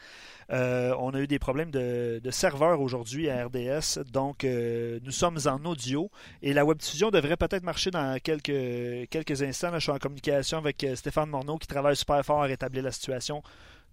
[0.52, 5.12] Euh, on a eu des problèmes de, de serveur aujourd'hui à RDS, donc euh, nous
[5.12, 6.10] sommes en audio
[6.44, 9.72] et la webdiffusion devrait peut-être marcher dans quelques, quelques instants.
[9.74, 12.92] Je suis en communication avec euh, Stéphane Morneau qui travaille super fort à rétablir la
[12.92, 13.44] situation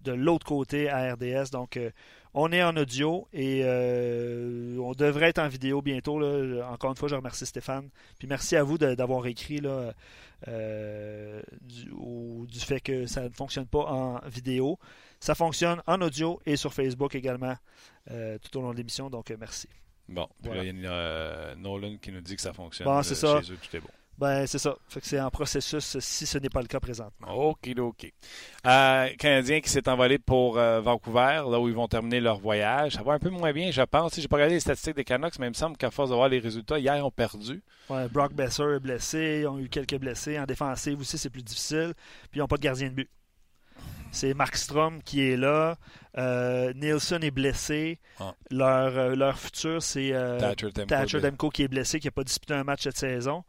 [0.03, 1.51] de l'autre côté à RDS.
[1.53, 1.91] Donc, euh,
[2.33, 6.19] on est en audio et euh, on devrait être en vidéo bientôt.
[6.19, 6.71] là.
[6.71, 7.91] Encore une fois, je remercie Stéphane.
[8.19, 9.93] Puis merci à vous d'avoir écrit là,
[10.47, 14.79] du, fait que ça ne fonctionne pas en vidéo.
[15.21, 17.57] Ça fonctionne en audio et sur Facebook également
[18.07, 19.11] tout au long de l'émission.
[19.11, 19.69] Donc, merci.
[20.09, 20.63] Bon, puis Voilà.
[20.63, 22.87] là, il y a euh, Nolan qui nous dit que ça fonctionne.
[22.87, 23.41] Bon, euh, c'est ça.
[23.43, 23.89] Chez eux, tout est bon.
[24.17, 24.75] Ben, c'est ça.
[24.89, 27.29] Fait que c'est en processus si ce n'est pas le cas présentement.
[27.51, 28.13] OK, OK.
[28.67, 32.95] Euh, Canadien qui s'est envolé pour euh, Vancouver, là où ils vont terminer leur voyage.
[32.95, 34.15] Ça va un peu moins bien, je pense.
[34.15, 36.17] Si j'ai pas regardé les statistiques des Canucks, mais il me semble qu'à force de
[36.17, 37.63] voir les résultats, hier, ils ont perdu.
[37.89, 39.41] Ouais, Brock Besser est blessé.
[39.43, 40.37] Ils ont eu quelques blessés.
[40.37, 41.93] En défensive aussi, c'est plus difficile.
[42.33, 43.09] Puis ils n'ont pas de gardien de but.
[44.11, 45.77] C'est Markstrom qui est là.
[46.17, 47.99] Euh, Nielsen est blessé.
[48.19, 48.35] Ah.
[48.51, 50.87] Leur, euh, leur futur, c'est euh, Thatcher Demko.
[50.87, 53.45] Thatcher Demko qui est blessé, qui n'a pas disputé un match cette saison.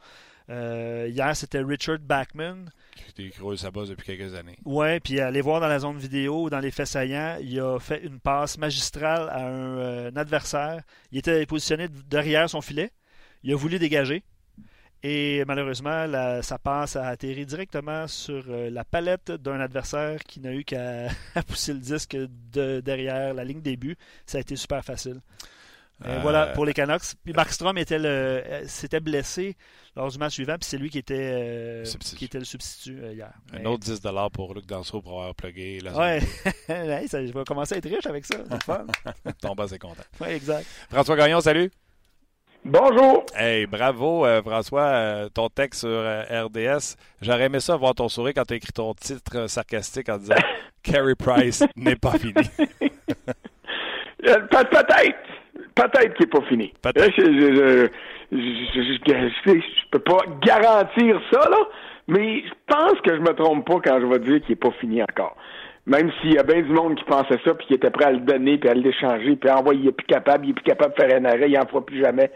[0.50, 2.66] Hier, c'était Richard Backman.
[3.16, 4.58] Qui creuse sa base depuis quelques années.
[4.66, 8.02] Ouais, puis allez voir dans la zone vidéo, dans les faits saillants, il a fait
[8.04, 10.82] une passe magistrale à un, un adversaire.
[11.12, 12.92] Il était positionné derrière son filet.
[13.44, 14.24] Il a voulu dégager.
[15.02, 20.42] Et malheureusement, la- sa passe a atterri directement sur euh, la palette d'un adversaire qui
[20.42, 21.08] n'a eu qu'à
[21.48, 22.18] pousser le disque
[22.52, 23.96] de, derrière la ligne des buts.
[24.26, 25.22] Ça a été super facile.
[26.06, 27.14] Euh, Voilà pour les Canucks.
[27.24, 29.56] Puis Markstrom était le, euh, s'était blessé
[29.98, 31.84] lors du match suivant, puis c'est lui qui était, euh,
[32.16, 33.32] qui était le substitut euh, hier.
[33.54, 36.22] Un Mais- autre 10 pour Luc Danseau pour avoir plugué Ouais,
[36.70, 38.36] Hey, ça, je vais commencer à être riche avec ça.
[38.50, 38.86] C'est fun.
[39.42, 40.04] Ton boss est content.
[40.22, 40.66] Ouais, exact.
[40.90, 41.70] François Gagnon, salut.
[42.66, 43.26] Bonjour.
[43.38, 46.96] Hey, bravo, euh, François, euh, ton texte sur euh, RDS.
[47.22, 50.36] J'aurais aimé ça voir ton sourire quand tu as écrit ton titre sarcastique en disant
[50.84, 52.34] Carey Price n'est pas fini.
[54.22, 55.18] Pe- Peut-être.
[55.74, 56.74] Peut-être qu'il n'est pas fini.
[58.32, 58.38] Je,
[59.46, 61.58] je peux pas garantir ça, là,
[62.08, 64.72] mais je pense que je me trompe pas quand je vais dire qu'il n'est pas
[64.80, 65.38] fini encore.
[65.86, 68.12] Même s'il y a bien du monde qui pensait ça, puis qui était prêt à
[68.12, 70.64] le donner, puis à l'échanger, puis à envoyer, il est plus capable, il est plus
[70.66, 72.30] capable de faire un arrêt, il n'en fera plus jamais.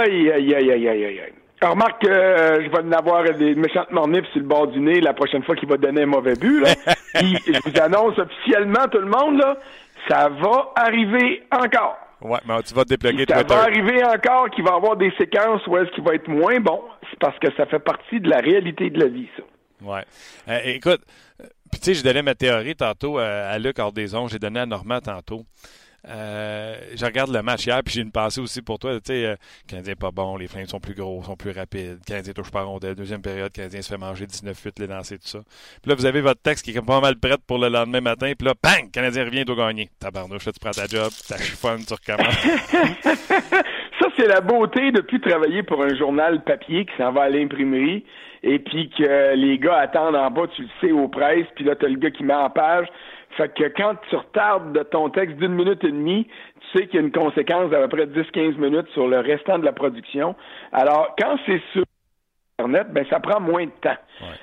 [0.00, 1.32] Aïe, aïe, aïe, aïe, aïe, aïe.
[1.60, 4.80] Alors, remarque que euh, je vais en avoir des méchantes mornifs sur le bord du
[4.80, 6.60] nez la prochaine fois qu'il va donner un mauvais but.
[6.60, 6.74] Là.
[7.14, 9.56] Puis, je vous annonce officiellement, tout le monde, là,
[10.08, 11.96] ça va arriver encore.
[12.20, 13.54] Ouais, mais tu vas te dépluguer Ça Twitter.
[13.54, 16.58] va arriver encore qu'il va y avoir des séquences où est-ce qu'il va être moins
[16.60, 16.80] bon.
[17.10, 19.42] C'est parce que ça fait partie de la réalité de la vie, ça.
[19.84, 20.02] Ouais.
[20.48, 21.00] Euh, écoute,
[21.40, 23.98] euh, puis tu sais, j'ai donné ma théorie tantôt euh, à Luc ondes,
[24.30, 25.42] j'ai donné à Normand tantôt.
[26.08, 28.94] Euh, je regarde le match hier, puis j'ai une pensée aussi pour toi.
[28.94, 29.36] Tu sais, euh,
[29.68, 31.98] Canadien pas bon, les flingues sont plus gros, sont plus rapides.
[32.04, 32.94] Canadien touche pas rondelle.
[32.94, 35.38] Deuxième période, Canadien se fait manger 19-8, les lancers, tout ça.
[35.80, 38.32] Puis là, vous avez votre texte qui est pas mal prête pour le lendemain matin.
[38.36, 38.90] Puis là, bang!
[38.90, 39.90] Canadien revient, doit gagner.
[40.00, 42.34] Tabarnouche, là, tu prends ta job, ça chiffonne, tu recommences.
[44.00, 47.28] Ça, c'est la beauté de plus travailler pour un journal papier qui s'en va à
[47.28, 48.04] l'imprimerie
[48.42, 51.76] et puis que les gars attendent en bas, tu le sais, aux presses, puis là,
[51.76, 52.88] t'as le gars qui met en page.
[53.36, 56.26] Fait que quand tu retardes de ton texte d'une minute et demie,
[56.60, 59.58] tu sais qu'il y a une conséquence d'à peu près 10-15 minutes sur le restant
[59.58, 60.34] de la production.
[60.72, 61.84] Alors, quand c'est sur
[62.58, 63.96] Internet, ben ça prend moins de temps.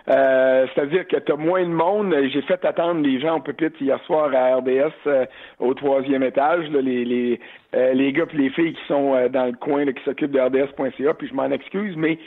[0.09, 2.15] Euh, C'est-à-dire que tu as moins de monde.
[2.33, 5.25] J'ai fait attendre les gens au pupitre hier soir à RDS euh,
[5.59, 7.39] au troisième étage, là, les, les,
[7.75, 10.31] euh, les gars et les filles qui sont euh, dans le coin, là, qui s'occupent
[10.31, 12.17] de RDS.ca, puis je m'en excuse, mais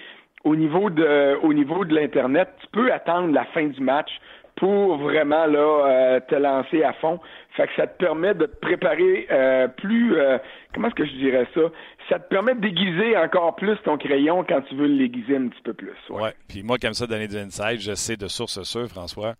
[0.44, 4.10] au niveau de au niveau de l'Internet, tu peux attendre la fin du match
[4.56, 7.18] pour vraiment là euh, te lancer à fond.
[7.56, 10.38] Fait que ça te permet de te préparer euh, plus euh,
[10.74, 11.60] comment est-ce que je dirais ça?
[12.08, 15.62] Ça te permet de déguiser encore plus ton crayon quand tu veux l'aiguiser un petit
[15.62, 15.92] peu plus.
[16.10, 16.34] ouais.
[16.48, 19.34] Puis moi, aime ça donner des insights, je sais de source sûre, François,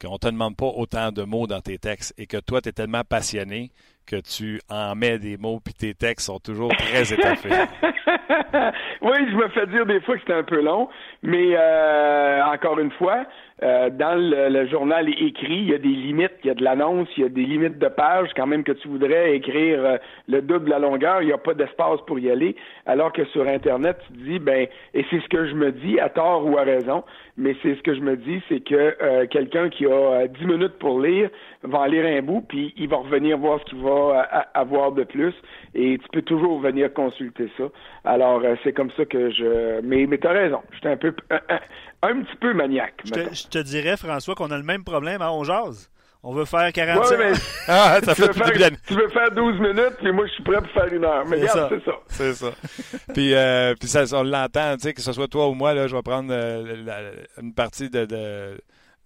[0.00, 2.72] qu'on te demande pas autant de mots dans tes textes et que toi, tu es
[2.72, 3.70] tellement passionné
[4.06, 7.48] que tu en mets des mots puis tes textes sont toujours très étoffés.
[9.02, 10.88] oui, je me fais dire des fois que c'était un peu long,
[11.22, 13.24] mais euh, encore une fois,
[13.62, 17.08] euh, dans le, journal écrit, il y a des limites, il y a de l'annonce,
[17.16, 19.96] il y a des limites de pages, quand même que tu voudrais écrire euh,
[20.28, 23.24] le double de la longueur, il n'y a pas d'espace pour y aller, alors que
[23.26, 26.46] sur Internet, tu te dis, ben, et c'est ce que je me dis, à tort
[26.46, 27.04] ou à raison,
[27.36, 30.78] mais c'est ce que je me dis, c'est que quelqu'un qui a euh, 10 minutes
[30.78, 31.30] pour lire
[31.64, 34.92] va en lire un bout, puis il va revenir voir ce qu'il va euh, avoir
[34.92, 35.34] de plus,
[35.74, 37.64] et tu peux toujours venir consulter ça.
[38.04, 39.80] Alors, euh, c'est comme ça que je...
[39.82, 41.14] Mais, mais t'as raison, j'étais un peu...
[41.30, 41.60] Un, un-
[42.04, 45.22] un petit peu maniaque, Je te, je te dirais, François, qu'on a le même problème
[45.22, 45.88] à On jase.
[46.24, 47.32] On veut faire Ouais, 45 mais
[47.68, 50.42] Ah, ça tu, fait de faire, tu veux faire 12 minutes, puis moi, je suis
[50.44, 51.24] prêt pour faire une heure.
[51.26, 51.76] Mais C'est regarde, ça.
[51.76, 51.98] c'est ça.
[52.06, 53.12] C'est ça.
[53.14, 55.86] puis euh, puis ça, on l'entend, tu sais, que ce soit toi ou moi, là,
[55.88, 58.56] je vais prendre euh, la- une partie de, de,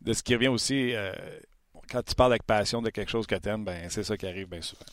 [0.02, 0.92] de ce qui revient aussi.
[0.94, 1.10] euh,
[1.90, 4.26] quand tu parles avec passion de quelque chose que tu aimes, ben, c'est ça qui
[4.26, 4.84] arrive bien souvent.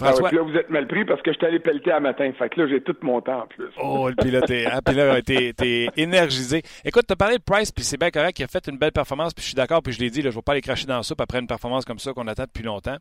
[0.00, 0.28] Ah ouais, François?
[0.28, 2.30] puis là, vous êtes mal pris parce que je suis allé pelleter à matin.
[2.38, 3.66] Fait que là, j'ai tout mon temps en plus.
[3.82, 6.62] Oh, puis là, t'es, hein, puis là, t'es, t'es énergisé.
[6.84, 9.34] Écoute, t'as parlé de Price, puis c'est bien correct, il a fait une belle performance,
[9.34, 10.96] puis je suis d'accord, puis je l'ai dit, là, je vais pas aller cracher dans
[10.96, 12.96] la soupe après une performance comme ça qu'on attend depuis longtemps.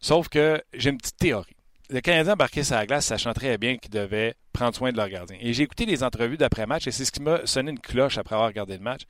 [0.00, 1.54] Sauf que j'ai une petite théorie.
[1.92, 5.08] Le Canadien embarqué sur la glace, sachant très bien qu'il devait prendre soin de leur
[5.08, 5.36] gardien.
[5.40, 8.36] Et j'ai écouté les entrevues d'après-match, et c'est ce qui m'a sonné une cloche après
[8.36, 9.02] avoir regardé le match.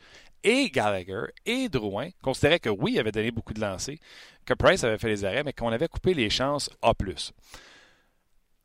[0.45, 3.99] Et Gallagher et Drouin considéraient que oui, il avait donné beaucoup de lancers,
[4.47, 6.95] que Price avait fait les arrêts, mais qu'on avait coupé les chances A+.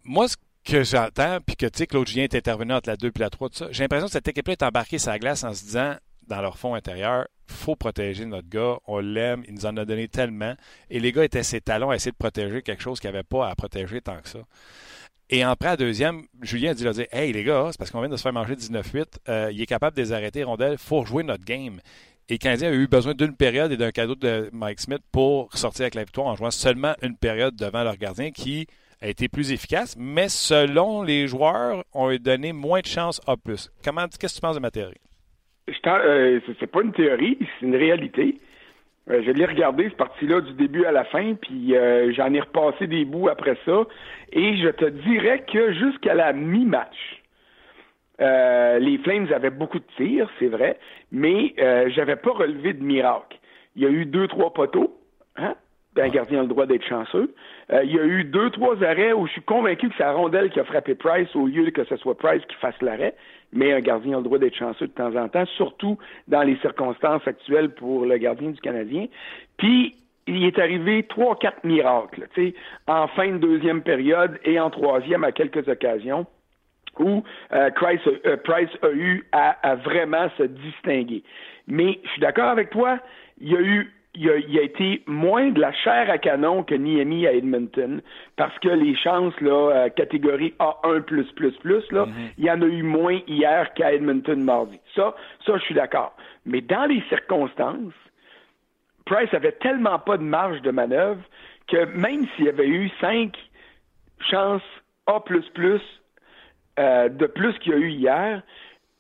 [0.05, 3.11] Moi, ce que j'entends, puis que tu sais, Claude Julien est intervenu entre la 2
[3.13, 5.43] et la 3, tout ça, j'ai l'impression que cette équipe-là est embarquée sur la glace
[5.43, 5.95] en se disant,
[6.28, 10.07] dans leur fond intérieur, faut protéger notre gars, on l'aime, il nous en a donné
[10.07, 10.55] tellement.
[10.89, 13.23] Et les gars étaient ses talons à essayer de protéger quelque chose qu'il n'y avait
[13.23, 14.39] pas à protéger tant que ça.
[15.30, 17.89] Et en prêt à deuxième, Julien a dit, a dit Hey les gars, c'est parce
[17.89, 20.78] qu'on vient de se faire manger 19-8, euh, il est capable de les arrêter, rondelles,
[20.78, 21.80] faut rejouer notre game.
[22.30, 25.84] Et Canadien a eu besoin d'une période et d'un cadeau de Mike Smith pour sortir
[25.84, 28.67] avec la victoire en jouant seulement une période devant leur gardien qui
[29.01, 33.69] a été plus efficace, mais selon les joueurs, ont donné moins de chances à plus.
[33.84, 34.97] Comment, qu'est-ce que tu penses de ma théorie?
[35.68, 38.39] Euh, c'est pas une théorie, c'est une réalité.
[39.09, 42.39] Euh, je l'ai regardé, ce parti-là, du début à la fin, puis euh, j'en ai
[42.39, 43.84] repassé des bouts après ça.
[44.32, 47.22] Et je te dirais que jusqu'à la mi-match,
[48.22, 50.78] euh, les Flames avaient beaucoup de tirs, c'est vrai,
[51.11, 53.38] mais euh, j'avais pas relevé de miracle.
[53.76, 54.97] Il y a eu deux, trois poteaux.
[55.36, 55.55] Hein?
[55.97, 57.34] Un gardien a le droit d'être chanceux.
[57.72, 60.49] Il y a eu deux, trois arrêts où je suis convaincu que c'est la rondelle
[60.49, 63.16] qui a frappé Price au lieu que ce soit Price qui fasse l'arrêt.
[63.54, 66.58] Mais un gardien a le droit d'être chanceux de temps en temps, surtout dans les
[66.58, 69.08] circonstances actuelles pour le gardien du Canadien.
[69.58, 69.96] Puis,
[70.28, 72.56] il est arrivé trois, quatre miracles, tu sais,
[72.88, 76.26] en fin de deuxième période et en troisième à quelques occasions
[77.00, 77.24] où
[77.54, 81.24] euh, Price, euh, Price, a eu à, à, vraiment se distinguer.
[81.68, 83.00] Mais je suis d'accord avec toi,
[83.39, 86.63] il y a eu il a, il a, été moins de la chair à canon
[86.63, 88.01] que Niemi à Edmonton
[88.36, 92.34] parce que les chances là euh, catégorie A1 plus plus plus là, mm -hmm.
[92.38, 94.80] il y en a eu moins hier qu'à Edmonton mardi.
[94.95, 96.13] Ça ça je suis d'accord.
[96.45, 97.93] Mais dans les circonstances,
[99.05, 101.24] Price avait tellement pas de marge de manœuvre
[101.68, 103.32] que même s'il y avait eu cinq
[104.20, 104.70] chances
[105.07, 105.22] A++
[106.78, 108.41] euh, de plus qu'il y a eu hier,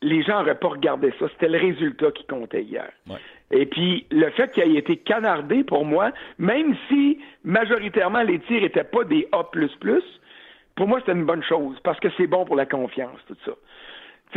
[0.01, 1.27] les gens n'auraient pas regardé ça.
[1.29, 2.91] C'était le résultat qui comptait hier.
[3.09, 3.17] Ouais.
[3.51, 8.61] Et puis, le fait qu'il ait été canardé, pour moi, même si majoritairement les tirs
[8.61, 9.43] n'étaient pas des A++,
[10.75, 13.51] pour moi, c'était une bonne chose, parce que c'est bon pour la confiance, tout ça.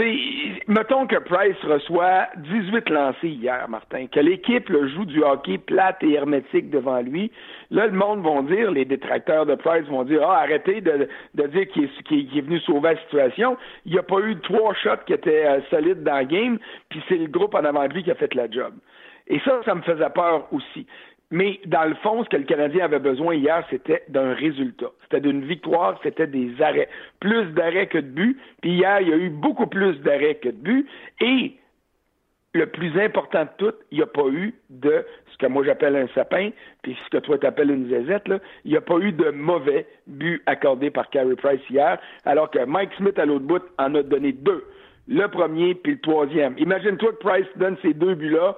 [0.03, 0.17] Sais,
[0.69, 6.15] mettons que Price reçoit 18 lancés hier, Martin, que l'équipe joue du hockey plate et
[6.15, 7.31] hermétique devant lui.
[7.71, 11.47] Là, le monde vont dire, les détracteurs de Price vont dire, ah, arrêtez de, de
[11.49, 13.57] dire qu'il est, est, venu sauver la situation.
[13.85, 17.03] Il n'y a pas eu trois shots qui étaient euh, solides dans le game, puis
[17.09, 18.75] c'est le groupe en avant de lui qui a fait la job.
[19.27, 20.87] Et ça, ça me faisait peur aussi.
[21.31, 24.91] Mais dans le fond, ce que le Canadien avait besoin hier, c'était d'un résultat.
[25.03, 26.89] C'était d'une victoire, c'était des arrêts.
[27.21, 28.39] Plus d'arrêts que de buts.
[28.63, 30.87] Puis hier, il y a eu beaucoup plus d'arrêts que de buts.
[31.21, 31.55] Et
[32.55, 35.97] le plus important de tout, il n'y a pas eu de ce que moi j'appelle
[35.97, 36.51] un sapin,
[36.83, 38.39] puis ce que toi t'appelles une zézette, là.
[38.65, 42.65] Il n'y a pas eu de mauvais buts accordés par Carey Price hier, alors que
[42.65, 44.65] Mike Smith à l'autre bout en a donné deux.
[45.09, 46.55] Le premier puis le troisième.
[46.59, 48.57] Imagine-toi que Price donne ces deux buts-là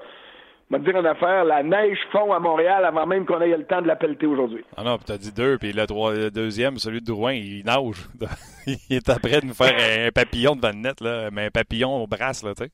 [0.70, 3.64] va te dire une affaire, la neige fond à Montréal avant même qu'on ait le
[3.64, 4.64] temps de la pelleter aujourd'hui.
[4.76, 7.64] Ah non, puis t'as dit deux, puis le, trois, le deuxième, celui de Drouin, il
[7.64, 8.08] nage.
[8.66, 12.02] il est après de nous faire un papillon devant le net, là, mais un papillon
[12.02, 12.70] au brasse, là, tu sais.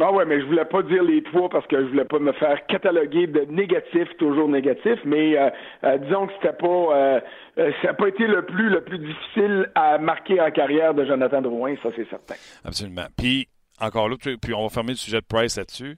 [0.00, 2.32] Ah ouais, mais je voulais pas dire les trois parce que je voulais pas me
[2.32, 5.48] faire cataloguer de négatif, toujours négatif, mais euh,
[5.84, 7.20] euh, disons que c'était pas euh,
[7.56, 11.40] ça n'a pas été le plus le plus difficile à marquer en carrière de Jonathan
[11.40, 12.34] Drouin, ça c'est certain.
[12.64, 13.06] Absolument.
[13.16, 13.48] Puis
[13.80, 15.96] encore là, puis on va fermer le sujet de Price là-dessus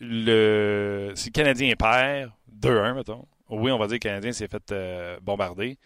[0.00, 4.48] le, si le Canadien perd 2-1, mettons, oui, on va dire que le Canadien s'est
[4.48, 5.78] fait euh, bombarder,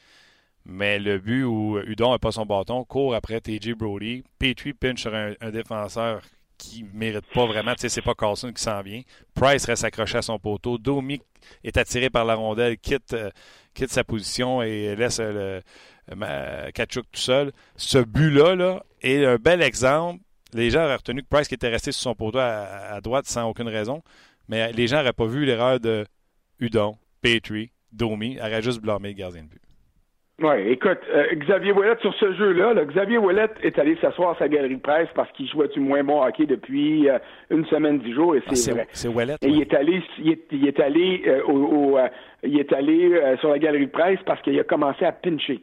[0.64, 5.01] mais le but où Udon n'a pas son bâton court après TJ Brody, Petrie pinch
[5.01, 6.22] sur un, défenseur
[6.59, 9.03] qui ne mérite pas vraiment, tu sais, c'est pas Carlson qui s'en vient.
[9.34, 10.78] Price reste accroché à son poteau.
[10.78, 11.20] Domi
[11.64, 13.30] est attiré par la rondelle, quitte, euh,
[13.74, 15.61] quitte sa position et laisse euh,
[16.09, 17.53] le, Kachuk tout seul.
[17.76, 20.20] Ce but-là là, est un bel exemple
[20.55, 23.26] les gens auraient retenu que Price qui était resté sur son poteau à, à droite
[23.26, 24.03] sans aucune raison,
[24.48, 26.05] mais les gens n'auraient pas vu l'erreur de
[26.61, 29.62] Udon, Petrie, Domi, auraient juste blâmé le gardien de but.
[30.40, 34.38] Oui, écoute, euh, Xavier Ouellet sur ce jeu-là, là, Xavier Ouellet est allé s'asseoir à
[34.38, 37.18] sa galerie de presse parce qu'il jouait du moins bon hockey depuis euh,
[37.50, 38.88] une semaine, dix jours, et c'est ah, vrai.
[38.92, 39.36] C'est Ouellet.
[39.42, 39.53] Et ouais.
[39.53, 41.98] il est allé, il est, il est allé euh, au, au
[42.42, 45.62] il est allé sur la galerie de presse parce qu'il a commencé à pincher.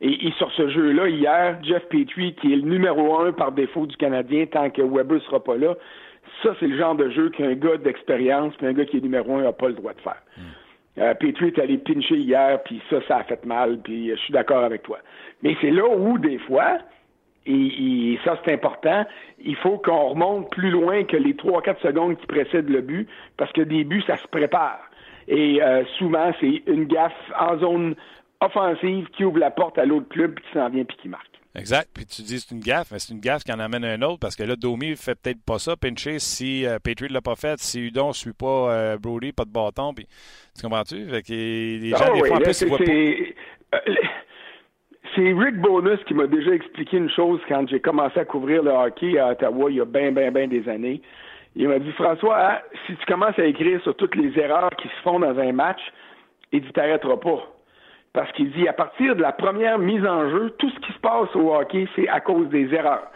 [0.00, 3.86] Et, et, sur ce jeu-là, hier, Jeff Petrie, qui est le numéro un par défaut
[3.86, 5.74] du Canadien tant que Weber sera pas là,
[6.42, 9.36] ça, c'est le genre de jeu qu'un gars d'expérience puis un gars qui est numéro
[9.36, 10.22] un n'a pas le droit de faire.
[10.36, 10.42] Mm.
[10.98, 14.32] Euh, Petrie est allé pincher hier, puis ça, ça a fait mal, puis je suis
[14.32, 14.98] d'accord avec toi.
[15.42, 16.78] Mais c'est là où, des fois,
[17.46, 19.04] et, et ça, c'est important,
[19.38, 23.52] il faut qu'on remonte plus loin que les 3-4 secondes qui précèdent le but, parce
[23.52, 24.80] que des buts, ça se prépare.
[25.28, 27.94] Et euh, souvent, c'est une gaffe en zone
[28.40, 31.26] offensive qui ouvre la porte à l'autre club puis qui s'en vient puis qui marque.
[31.54, 31.88] Exact.
[31.92, 34.20] Puis tu dis c'est une gaffe, mais c'est une gaffe qui en amène un autre
[34.20, 35.76] parce que là, Domi fait peut-être pas ça.
[35.76, 39.44] Pincher, si euh, Patriot l'a pas fait, si Udon ne suit pas euh, Brody, pas
[39.44, 40.06] de bâton, puis
[40.54, 41.06] tu comprends-tu?
[41.08, 42.92] Fait que les gens, oh, des oui, fois, en là, plus, ils voient pas.
[43.78, 43.94] Euh,
[45.16, 48.70] c'est Rick Bonus qui m'a déjà expliqué une chose quand j'ai commencé à couvrir le
[48.70, 51.02] hockey à Ottawa il y a bien, bien, bien des années.
[51.56, 54.86] Il m'a dit, François, hein, si tu commences à écrire sur toutes les erreurs qui
[54.86, 55.80] se font dans un match,
[56.52, 57.57] il dit, t'arrêteras pas
[58.12, 60.98] parce qu'il dit à partir de la première mise en jeu, tout ce qui se
[60.98, 63.10] passe au hockey, c'est à cause des erreurs.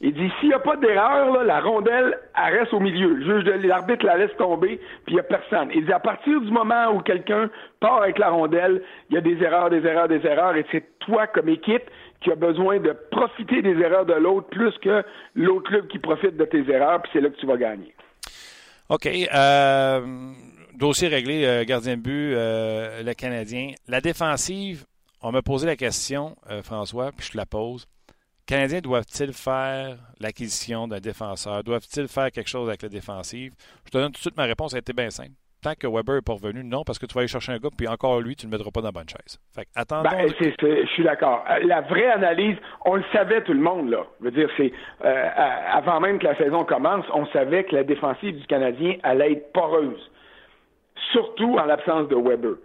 [0.00, 3.20] Il dit s'il n'y a pas d'erreur, la rondelle, elle reste au milieu.
[3.20, 5.70] Juge de l'arbitre la laisse tomber, puis il n'y a personne.
[5.74, 7.50] Il dit à partir du moment où quelqu'un
[7.80, 10.84] part avec la rondelle, il y a des erreurs, des erreurs, des erreurs, et c'est
[11.00, 15.02] toi comme équipe qui a besoin de profiter des erreurs de l'autre plus que
[15.34, 17.92] l'autre club qui profite de tes erreurs, puis c'est là que tu vas gagner.
[18.90, 19.06] OK.
[19.06, 20.00] Euh,
[20.78, 23.72] dossier réglé, euh, gardien de but, euh, le Canadien.
[23.88, 24.84] La défensive,
[25.20, 27.86] on m'a posé la question, François, puis je te la pose.
[28.46, 31.62] Canadiens doivent-ils faire l'acquisition d'un défenseur?
[31.64, 33.52] Doivent-ils faire quelque chose avec la défensive?
[33.84, 35.32] Je te donne tout de suite ma réponse, a été bien simple.
[35.60, 37.68] Tant que Weber n'est pas revenu, non, parce que tu vas aller chercher un gars,
[37.76, 39.38] puis encore lui, tu ne le mettras pas dans la bonne chaise.
[39.52, 40.08] Fait attendons.
[40.08, 41.44] Ben, je suis d'accord.
[41.50, 42.56] Euh, la vraie analyse,
[42.86, 44.06] on le savait tout le monde, là.
[44.20, 44.72] Je veux dire, c'est
[45.04, 45.28] euh,
[45.72, 49.52] avant même que la saison commence, on savait que la défensive du Canadien allait être
[49.52, 50.10] poreuse.
[51.12, 52.56] Surtout en l'absence de Weber.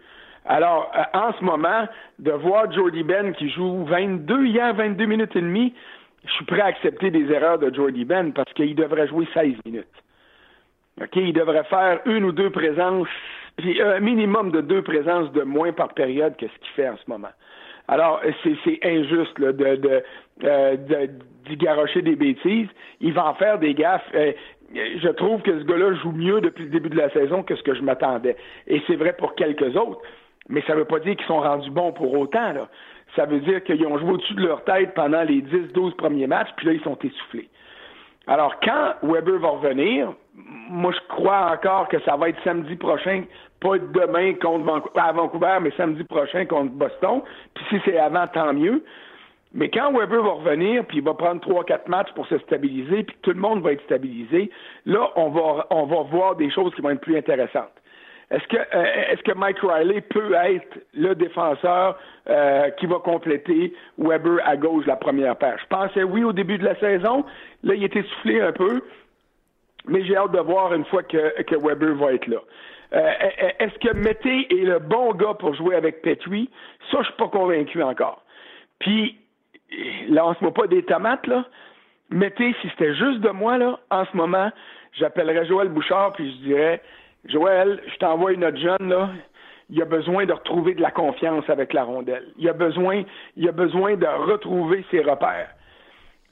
[0.46, 1.88] Alors, euh, en ce moment,
[2.20, 5.74] de voir Jordy Ben qui joue 22 hier, 22 minutes et demie,
[6.26, 9.54] je suis prêt à accepter des erreurs de Jordy Ben parce qu'il devrait jouer 16
[9.66, 9.88] minutes.
[11.02, 11.16] OK?
[11.16, 13.08] Il devrait faire une ou deux présences,
[13.58, 16.98] puis un minimum de deux présences de moins par période que ce qu'il fait en
[16.98, 17.32] ce moment.
[17.88, 20.04] Alors, c'est injuste là, de, de,
[20.46, 21.08] euh,
[21.46, 22.70] d'y garocher des bêtises.
[23.02, 24.08] Il va en faire des gaffes.
[24.16, 24.32] Euh,
[24.74, 27.64] je trouve que ce gars-là joue mieux depuis le début de la saison que ce
[27.64, 28.36] que je m'attendais.
[28.68, 30.02] Et c'est vrai pour quelques autres.
[30.50, 32.52] Mais ça ne veut pas dire qu'ils sont rendus bons pour autant.
[32.54, 32.68] Là.
[33.16, 36.50] Ça veut dire qu'ils ont joué au-dessus de leur tête pendant les 10-12 premiers matchs,
[36.58, 37.50] puis là, ils sont essoufflés.
[38.28, 43.24] Alors, quand Weber va revenir, moi, je crois encore que ça va être samedi prochain,
[43.60, 47.22] pas demain contre Vancouver, Vancouver, mais samedi prochain contre Boston.
[47.54, 48.84] Puis si c'est avant, tant mieux.
[49.54, 53.04] Mais quand Weber va revenir, puis il va prendre trois, quatre matchs pour se stabiliser,
[53.04, 54.50] puis tout le monde va être stabilisé,
[54.86, 57.72] là, on va, on va voir des choses qui vont être plus intéressantes.
[58.32, 62.00] Est-ce que, euh, est-ce que Mike Riley peut être le défenseur
[62.30, 65.58] euh, qui va compléter Weber à gauche la première paire?
[65.62, 67.26] Je pensais oui au début de la saison.
[67.64, 68.82] Là, il était soufflé un peu.
[69.88, 72.40] Mais j'ai hâte de voir une fois que, que Weber va être là.
[72.94, 73.12] Euh,
[73.60, 76.50] est-ce que Mété est le bon gars pour jouer avec Petrie?
[76.90, 78.24] Ça, je suis pas convaincu encore.
[78.80, 79.18] Puis,
[80.10, 81.46] lance-moi pas des tomates, là.
[82.10, 84.52] Mété, si c'était juste de moi, là, en ce moment,
[84.94, 86.82] j'appellerais Joël Bouchard, puis je dirais
[87.26, 89.10] Joël, je t'envoie une autre jeune, là.
[89.70, 92.28] Il a besoin de retrouver de la confiance avec la rondelle.
[92.38, 93.04] Il a besoin,
[93.38, 95.50] il a besoin de retrouver ses repères.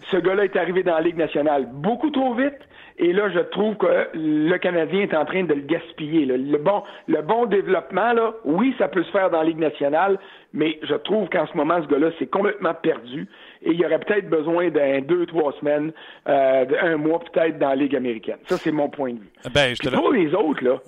[0.10, 2.58] Ce gars-là est arrivé dans la Ligue nationale beaucoup trop vite.
[2.98, 6.26] Et là, je trouve que le Canadien est en train de le gaspiller.
[6.26, 10.20] Le, bon, le bon développement, là, oui, ça peut se faire dans la Ligue nationale,
[10.54, 13.28] mais je trouve qu'en ce moment, ce gars-là, c'est complètement perdu.
[13.62, 15.92] Et il y aurait peut-être besoin d'un deux, trois semaines,
[16.28, 18.38] euh, d'un mois peut-être dans la Ligue américaine.
[18.46, 19.32] Ça, c'est mon point de vue.
[19.54, 20.80] Ben, je pour les autres, là,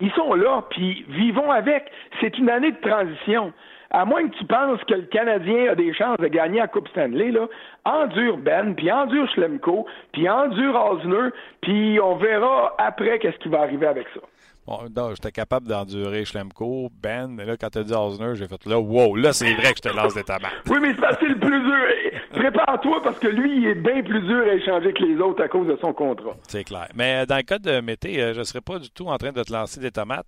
[0.00, 1.90] ils sont là, puis vivons avec.
[2.20, 3.52] C'est une année de transition
[3.90, 6.88] à moins que tu penses que le Canadien a des chances de gagner la Coupe
[6.88, 7.48] Stanley, là,
[7.84, 11.30] endure Ben, puis endure Schlemko, puis endure Osner,
[11.62, 14.20] puis on verra après qu'est-ce qui va arriver avec ça.
[14.68, 18.62] Bon, j'étais capable d'endurer Schlemko, Ben, mais là, quand tu as dit Osner, j'ai fait
[18.66, 20.52] là, wow, là, c'est vrai que je te lance des tabacs.
[20.68, 22.20] oui, mais c'est le plus dur.
[22.32, 25.48] Prépare-toi parce que lui, il est bien plus dur à échanger que les autres à
[25.48, 26.36] cause de son contrat.
[26.48, 26.88] C'est clair.
[26.94, 29.32] Mais dans le cas de Mété, euh, je ne serais pas du tout en train
[29.32, 30.26] de te lancer des tomates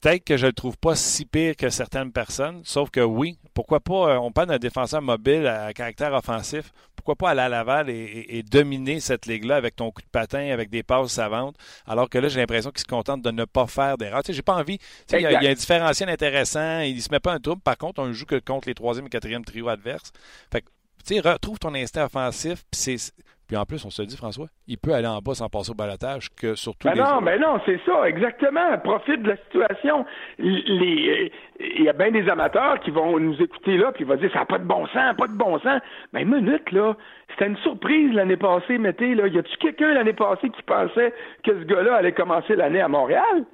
[0.00, 3.38] peut-être que je ne le trouve pas si pire que certaines personnes, sauf que oui,
[3.54, 7.48] pourquoi pas, euh, on parle d'un défenseur mobile à caractère offensif, pourquoi pas aller à
[7.48, 11.56] Laval et, dominer cette ligue-là avec ton coup de patin, avec des passes savantes,
[11.86, 14.22] alors que là, j'ai l'impression qu'il se contente de ne pas faire d'erreur.
[14.22, 14.78] Tu sais, j'ai pas envie,
[15.12, 18.00] il y, a un différentiel intéressant, il ne se met pas un trouble, par contre,
[18.02, 20.12] on ne joue que contre les troisième et quatrième trio adverses.
[20.52, 20.64] Fait
[21.06, 23.12] tu sais, retrouve ton instinct offensif, puis c'est
[23.48, 25.74] puis en plus, on se dit, François, il peut aller en bas sans passer au
[25.74, 26.86] balotage que surtout.
[26.86, 28.76] Ben non, mais ben non, c'est ça, exactement.
[28.84, 30.04] Profite de la situation.
[30.38, 34.30] il y a bien des amateurs qui vont nous écouter là, puis ils vont dire,
[34.34, 35.80] ça n'a pas de bon sens, pas de bon sens.
[36.12, 36.94] Mais ben, minute, là,
[37.30, 39.26] c'était une surprise l'année passée, mettez, là.
[39.26, 43.44] Y a-tu quelqu'un l'année passée qui pensait que ce gars-là allait commencer l'année à Montréal?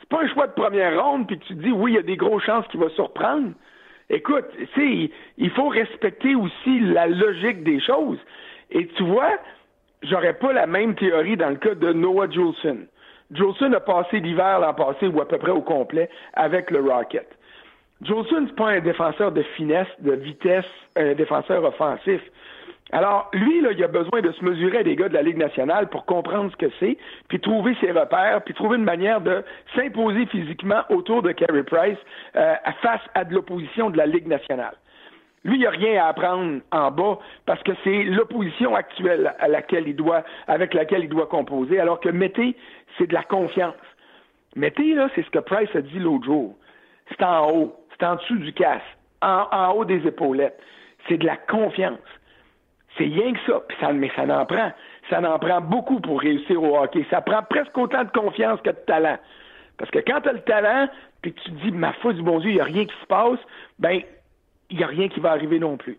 [0.00, 2.02] C'est pas un choix de première ronde, puis tu te dis, oui, il y a
[2.02, 3.50] des grosses chances qu'il va surprendre.
[4.08, 4.46] Écoute,
[4.78, 8.18] il faut respecter aussi la logique des choses.
[8.70, 9.32] Et tu vois,
[10.02, 12.78] j'aurais pas la même théorie dans le cas de Noah Juleson.
[13.32, 17.26] Juleson a passé l'hiver l'an passé, ou à peu près au complet, avec le Rocket.
[18.02, 22.20] Juleson, n'est pas un défenseur de finesse, de vitesse, un défenseur offensif.
[22.92, 25.38] Alors, lui, là, il a besoin de se mesurer à des gars de la Ligue
[25.38, 26.96] nationale pour comprendre ce que c'est,
[27.28, 29.42] puis trouver ses repères, puis trouver une manière de
[29.74, 31.98] s'imposer physiquement autour de Carey Price
[32.36, 34.74] euh, face à de l'opposition de la Ligue nationale.
[35.46, 39.46] Lui, il n'y a rien à apprendre en bas parce que c'est l'opposition actuelle à
[39.46, 42.56] laquelle il doit, avec laquelle il doit composer, alors que Mété,
[42.98, 43.74] c'est de la confiance.
[44.56, 46.56] Mété, là, c'est ce que Price a dit l'autre jour.
[47.08, 48.82] C'est en haut, c'est en dessous du casque,
[49.22, 50.60] en, haut des épaulettes.
[51.08, 52.00] C'est de la confiance.
[52.98, 53.62] C'est rien que ça.
[53.68, 54.72] Puis ça, mais ça n'en prend.
[55.10, 57.06] Ça n'en prend beaucoup pour réussir au hockey.
[57.08, 59.18] Ça prend presque autant de confiance que de talent.
[59.78, 60.88] Parce que quand tu as le talent,
[61.22, 62.94] puis que tu te dis, ma foi du bon Dieu, il n'y a rien qui
[63.00, 63.38] se passe,
[63.78, 64.00] ben,
[64.70, 65.98] il n'y a rien qui va arriver non plus.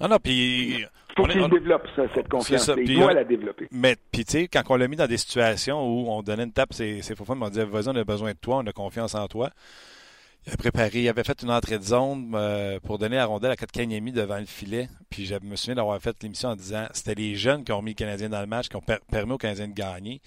[0.00, 0.80] Non, non, puis.
[1.16, 2.70] Il faut qu'il développe ça, cette confiance.
[2.76, 3.68] Il doit la développer.
[3.70, 6.52] Mais, puis, tu sais, quand on l'a mis dans des situations où on donnait une
[6.52, 9.14] tape, c'est faux fun, on disait, vas-y, on a besoin de toi, on a confiance
[9.14, 9.50] en toi.
[10.44, 13.52] Il avait préparé, il avait fait une entrée de zone euh, pour donner la rondelle
[13.52, 14.88] à Kotkaniemi devant le filet.
[15.08, 17.92] Puis je me souviens d'avoir fait l'émission en disant c'était les jeunes qui ont mis
[17.92, 20.20] le Canadien dans le match, qui ont permis aux Canadiens de gagner.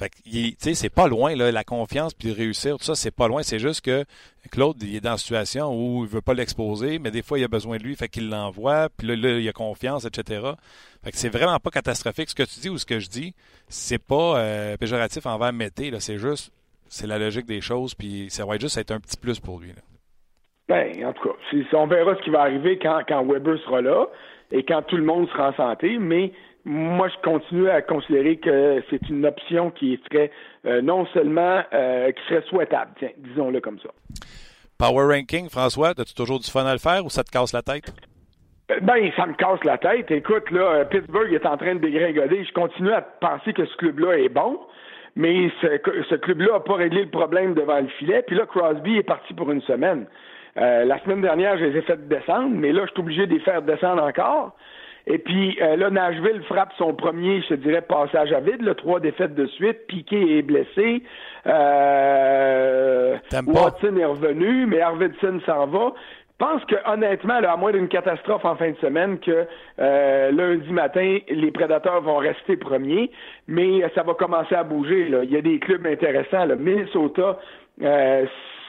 [0.00, 3.42] Fait que, c'est pas loin, la confiance puis réussir, tout ça, c'est pas loin.
[3.42, 4.06] C'est juste que
[4.50, 7.44] Claude, il est dans une situation où il veut pas l'exposer, mais des fois, il
[7.44, 10.52] a besoin de lui, fait qu'il l'envoie, puis là, là, il a confiance, etc.
[11.04, 12.30] Fait que c'est vraiment pas catastrophique.
[12.30, 13.34] Ce que tu dis ou ce que je dis,
[13.68, 15.90] c'est pas euh, péjoratif envers Mété.
[15.98, 16.50] C'est juste,
[16.88, 19.68] c'est la logique des choses, puis ça va juste être un petit plus pour lui,
[19.68, 19.82] là.
[20.68, 21.34] Ben, en tout cas,
[21.74, 24.06] on verra ce qui va arriver quand, quand Weber sera là
[24.50, 26.32] et quand tout le monde sera en santé, mais
[26.64, 30.30] moi, je continue à considérer que c'est une option qui serait
[30.66, 33.88] euh, non seulement euh, qui serait souhaitable, tiens, disons-le comme ça.
[34.78, 37.62] Power ranking, François, as-tu toujours du fun à le faire ou ça te casse la
[37.62, 37.92] tête?
[38.70, 40.10] Euh, ben, ça me casse la tête.
[40.10, 42.44] Écoute, là, Pittsburgh est en train de dégringoler.
[42.44, 44.60] Je continue à penser que ce club-là est bon,
[45.16, 45.66] mais ce,
[46.08, 48.22] ce club-là n'a pas réglé le problème devant le filet.
[48.26, 50.06] Puis là, Crosby est parti pour une semaine.
[50.56, 53.40] la semaine dernière, je les ai fait descendre, mais là, je suis obligé de les
[53.40, 54.54] faire descendre encore.
[55.12, 58.76] Et puis euh, là, Nashville frappe son premier, je te dirais, passage à vide, le
[58.76, 59.88] trois défaites de suite.
[59.88, 61.02] Piqué est blessé.
[61.46, 65.92] Euh, Watson est revenu, mais Arvidsson s'en va.
[66.40, 69.46] Je pense que honnêtement, à moins d'une catastrophe en fin de semaine, que
[69.80, 73.10] euh, lundi matin, les prédateurs vont rester premiers,
[73.48, 75.08] mais ça va commencer à bouger.
[75.08, 75.24] Là.
[75.24, 76.44] Il y a des clubs intéressants.
[76.44, 76.54] Là.
[76.54, 77.40] Minnesota,
[77.82, 78.24] euh,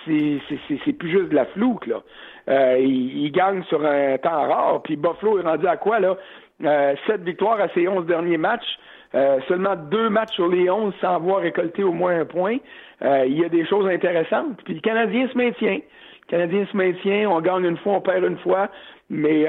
[0.05, 1.85] c'est plus juste de la flouque.
[1.85, 2.01] Là.
[2.49, 4.81] Euh, il, gagne sur un temps rare.
[4.83, 6.17] Puis Buffalo est rendu à quoi, là?
[6.63, 8.77] Euh, sept victoires à ses onze derniers matchs.
[9.13, 12.57] Euh, seulement deux matchs sur les onze sans avoir récolté au moins un point.
[13.01, 14.61] il y a des choses intéressantes.
[14.63, 15.79] Puis le Canadien se maintient.
[15.79, 17.29] Le Canadien se maintient.
[17.29, 18.69] On gagne une fois, on perd une fois.
[19.09, 19.45] Mais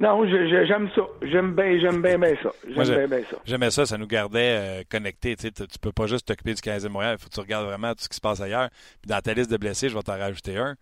[0.00, 1.02] non, j'aime ça.
[1.22, 2.50] J'aime bien, j'aime bien, bien ça.
[2.68, 3.36] J'aime bien, bien ça.
[3.44, 5.36] J'aimais ça, ça nous gardait connectés.
[5.36, 7.66] Tu, tu peux pas juste t'occuper du Canadien de Montréal, il faut que tu regardes
[7.66, 8.68] vraiment tout ce qui se passe ailleurs.
[9.02, 10.74] Puis dans ta liste de blessés, je vais t'en rajouter un.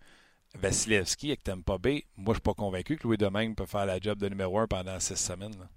[0.55, 3.99] Vasilevski avec Tampa Bay, moi, je suis pas convaincu que Louis Domingue peut faire la
[3.99, 5.67] job de numéro un pendant six semaines.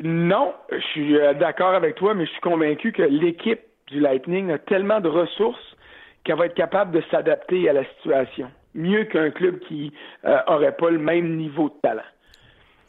[0.00, 4.50] Non, je suis euh, d'accord avec toi, mais je suis convaincu que l'équipe du Lightning
[4.50, 5.76] a tellement de ressources
[6.24, 8.50] qu'elle va être capable de s'adapter à la situation.
[8.74, 12.02] Mieux qu'un club qui n'aurait euh, pas le même niveau de talent.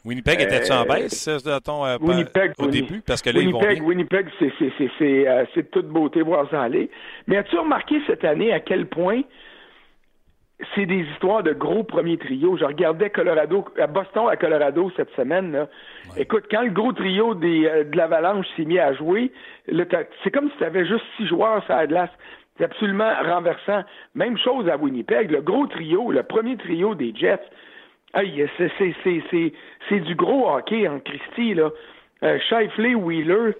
[0.04, 1.28] Winnipeg était-tu en euh, baisse
[1.64, 3.02] ton, Winnipeg, au début?
[3.02, 6.90] Parce que là, Winnipeg, ils vont Winnipeg, c'est toute beauté voir ça aller.
[7.26, 9.22] Mais as-tu remarqué cette année à quel point
[10.74, 12.56] c'est des histoires de gros premiers trios.
[12.56, 15.66] Je regardais Colorado, à Boston à Colorado cette semaine.
[16.16, 19.32] Écoute, quand le gros trio des, euh, de l'Avalanche s'est mis à jouer,
[19.66, 22.10] c'est comme si tu avais juste six joueurs sur la glace.
[22.56, 23.82] C'est absolument renversant.
[24.14, 25.30] Même chose à Winnipeg.
[25.30, 27.40] Le gros trio, le premier trio des Jets,
[28.14, 31.54] c'est du gros hockey en Christie.
[31.54, 31.70] Là.
[32.22, 33.54] Euh, Shifley, Wheeler,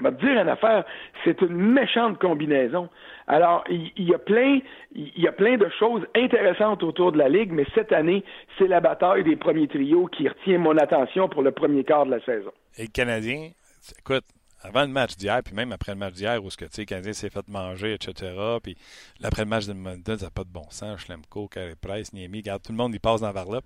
[0.00, 0.84] va te dire une affaire,
[1.24, 2.88] c'est une méchante combinaison.
[3.26, 4.60] Alors, il, y a plein,
[4.94, 8.24] il y a plein de choses intéressantes autour de la ligue, mais cette année,
[8.58, 12.12] c'est la bataille des premiers trios qui retient mon attention pour le premier quart de
[12.12, 12.50] la saison.
[12.76, 13.50] Et le Canadien,
[13.98, 14.24] écoute,
[14.62, 16.82] avant le match d'hier, puis même après le match d'hier, où ce que tu sais,
[16.82, 18.34] le Canadien s'est fait manger, etc.
[18.62, 18.76] Puis
[19.22, 21.00] après le match de Moncton, ça n'a pas de bon sens.
[21.00, 23.64] Schlemko, Carey Price, Niemi, tout le monde y passe dans Varlop.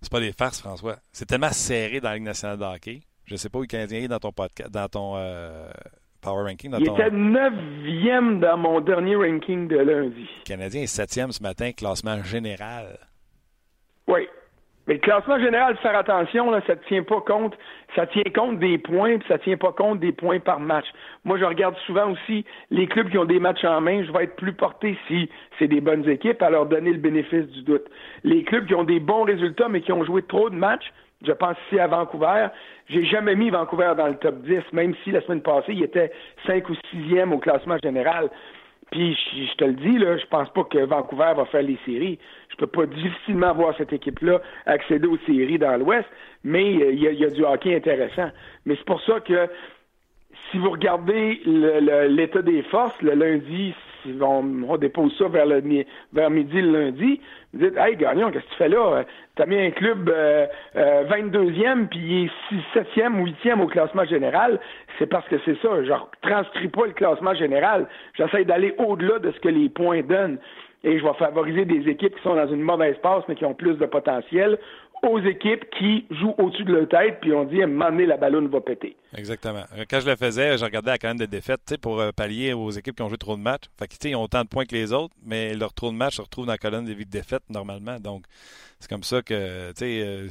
[0.00, 0.96] C'est pas des farces, François.
[1.12, 3.00] C'est tellement serré dans la Ligue nationale de hockey.
[3.26, 5.68] Je sais pas où le Canadien est dans ton podcast, dans ton euh,
[6.20, 6.70] power ranking.
[6.70, 10.28] Dans il était neuvième dans mon dernier ranking de lundi.
[10.40, 12.98] Le Canadien est septième ce matin, classement général.
[14.06, 14.28] Oui.
[14.86, 17.56] Mais le classement général, faire attention, là, ça ne tient pas compte.
[17.96, 20.84] Ça tient compte des points, puis ça tient pas compte des points par match.
[21.24, 24.04] Moi, je regarde souvent aussi les clubs qui ont des matchs en main.
[24.04, 27.46] Je vais être plus porté si c'est des bonnes équipes à leur donner le bénéfice
[27.46, 27.86] du doute.
[28.24, 30.92] Les clubs qui ont des bons résultats, mais qui ont joué trop de matchs,
[31.22, 32.48] je pense ici à Vancouver.
[32.88, 36.12] J'ai jamais mis Vancouver dans le top 10, même si la semaine passée, il était
[36.46, 38.30] 5 ou 6e au classement général.
[38.90, 42.18] Puis je, te le dis, là, je pense pas que Vancouver va faire les séries.
[42.50, 46.06] Je peux pas difficilement voir cette équipe-là accéder aux séries dans l'Ouest,
[46.44, 48.30] mais euh, il y, a, du hockey intéressant.
[48.66, 49.48] Mais c'est pour ça que
[50.50, 53.74] si vous regardez l'état des forces, le lundi,
[54.20, 55.62] on, dépose ça vers, le,
[56.12, 57.20] vers midi le lundi,
[57.52, 59.04] vous dites, hey, Gagnon, qu'est-ce que tu fais là?
[59.36, 60.46] T'as mis un club euh,
[60.76, 64.58] 22e, euh, puis il est 7e ou 8e au classement général.
[64.98, 65.82] C'est parce que c'est ça.
[65.82, 65.92] Je
[66.22, 67.86] transcris pas le classement général.
[68.16, 70.38] J'essaie d'aller au-delà de ce que les points donnent.
[70.84, 73.54] Et je vais favoriser des équipes qui sont dans une mauvaise passe, mais qui ont
[73.54, 74.58] plus de potentiel,
[75.04, 78.48] aux équipes qui jouent au-dessus de leur tête, puis on dit à un la ballonne
[78.48, 78.96] va péter.
[79.16, 79.64] Exactement.
[79.88, 82.96] Quand je le faisais, je regardais la colonne de défaites pour euh, pallier aux équipes
[82.96, 83.64] qui ont joué trop de matchs.
[83.78, 86.16] Fait que, ils ont autant de points que les autres, mais leur trop de matchs
[86.16, 87.98] se retrouve dans la colonne des défaites normalement.
[88.00, 88.24] Donc,
[88.80, 90.28] c'est comme ça que, tu sais, euh,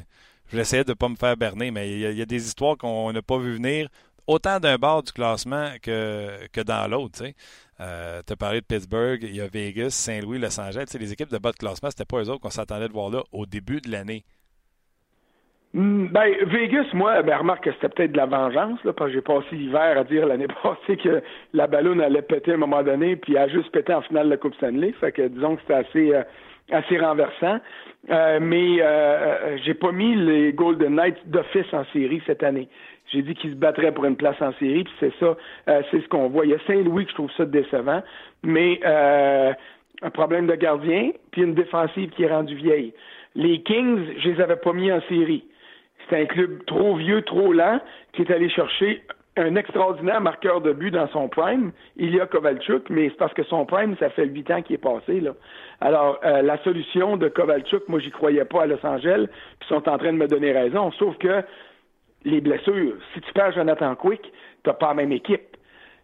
[0.52, 3.12] je l'essayais de ne pas me faire berner, mais il y, a des histoires qu'on
[3.12, 3.90] n'a pas vu venir,
[4.28, 7.36] autant d'un bord du classement que, que dans l'autre, tu sais.
[7.80, 10.86] Euh, as parlé de Pittsburgh, il y a Vegas, Saint-Louis, Los Angeles.
[10.98, 13.24] les équipes de bas de classement, c'était pas eux autres qu'on s'attendait de voir là
[13.32, 14.24] au début de l'année.
[15.74, 19.16] Hmm, ben, Vegas, moi, ben, remarque que c'était peut-être de la vengeance, là, parce que
[19.16, 22.84] j'ai passé l'hiver à dire l'année passée que la ballonne allait péter à un moment
[22.84, 24.94] donné, puis elle a juste pété en finale de la Coupe Stanley.
[25.00, 26.22] Fait que disons que c'était assez, euh,
[26.72, 27.60] assez renversant.
[28.12, 32.68] Euh, mais euh, j'ai pas mis les Golden Knights d'office en série cette année.
[33.12, 35.36] J'ai dit qu'ils se battraient pour une place en série, puis c'est ça,
[35.92, 36.46] c'est ce qu'on voit.
[36.46, 38.02] Il y a Saint-Louis que je trouve ça décevant,
[38.44, 42.94] mais un problème de gardien, puis une défensive qui est rendue vieille.
[43.36, 45.44] Les Kings, je les avais pas mis en série.
[46.10, 47.80] C'est un club trop vieux, trop lent,
[48.14, 49.04] qui est allé chercher
[49.36, 53.34] un extraordinaire marqueur de but dans son prime, Il y a Kovalchuk, mais c'est parce
[53.34, 55.22] que son prime, ça fait huit ans qu'il est passé.
[55.22, 55.32] Là.
[55.82, 59.28] Alors, euh, la solution de Kovalchuk, moi, j'y croyais pas à Los Angeles,
[59.60, 61.42] puis sont en train de me donner raison, sauf que
[62.26, 64.22] les blessures, si tu perds Jonathan Quick,
[64.64, 65.58] t'as pas la même équipe.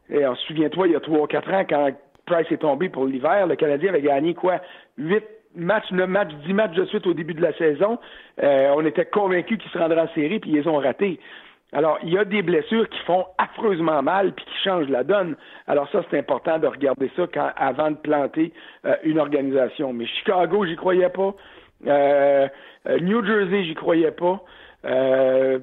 [0.09, 1.91] Et souviens-toi, il y a trois ou quatre ans, quand
[2.25, 4.59] Price est tombé pour l'hiver, le Canadien avait gagné quoi?
[4.97, 5.23] Huit
[5.55, 7.99] matchs, neuf matchs, dix matchs de suite au début de la saison.
[8.43, 11.19] Euh, on était convaincus qu'ils se rendraient en série, puis ils les ont ratés.
[11.71, 15.35] Alors, il y a des blessures qui font affreusement mal puis qui changent la donne.
[15.67, 18.51] Alors ça, c'est important de regarder ça quand, avant de planter
[18.85, 19.93] euh, une organisation.
[19.93, 21.33] Mais Chicago, j'y croyais pas.
[21.85, 22.47] Euh,
[23.01, 24.41] New Jersey, j'y croyais pas.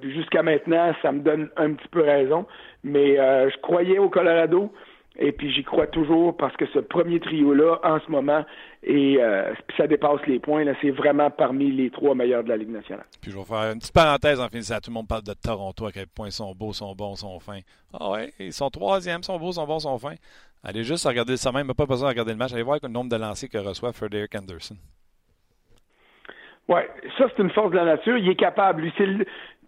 [0.03, 2.47] Jusqu'à maintenant, ça me donne un petit peu raison.
[2.85, 4.71] Mais je croyais au Colorado.
[5.19, 8.45] Et puis j'y crois toujours parce que ce premier trio-là, en ce moment,
[8.83, 10.65] et euh, ça dépasse les points.
[10.65, 13.07] Là, c'est vraiment parmi les trois meilleurs de la Ligue nationale.
[13.23, 14.77] Puis je vais faire une petite parenthèse en finissant.
[14.77, 17.39] Tout le monde parle de Toronto, à quel point ils sont beaux, sont bons, sont
[17.41, 17.61] fins.
[17.99, 20.17] Ah ouais, ils sont troisième, sont beaux, sont bons, sont fins.
[20.63, 22.53] Allez juste regarder ça même, pas besoin de regarder le match.
[22.53, 24.77] Allez voir le nombre de lancers que reçoit Frederick Anderson.
[26.69, 26.81] Oui,
[27.17, 28.19] ça c'est une force de la nature.
[28.19, 28.83] Il est capable.
[28.83, 29.07] Lui, c'est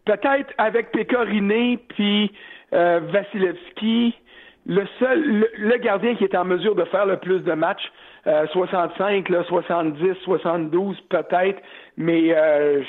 [0.05, 2.33] peut-être avec Pécoriné puis
[2.73, 4.15] euh, Vasilevski
[4.69, 7.91] le seul, le, gardien qui est en mesure de faire le plus de matchs,
[8.53, 11.63] 65, là, 70, 72 peut-être,
[11.97, 12.83] mais euh,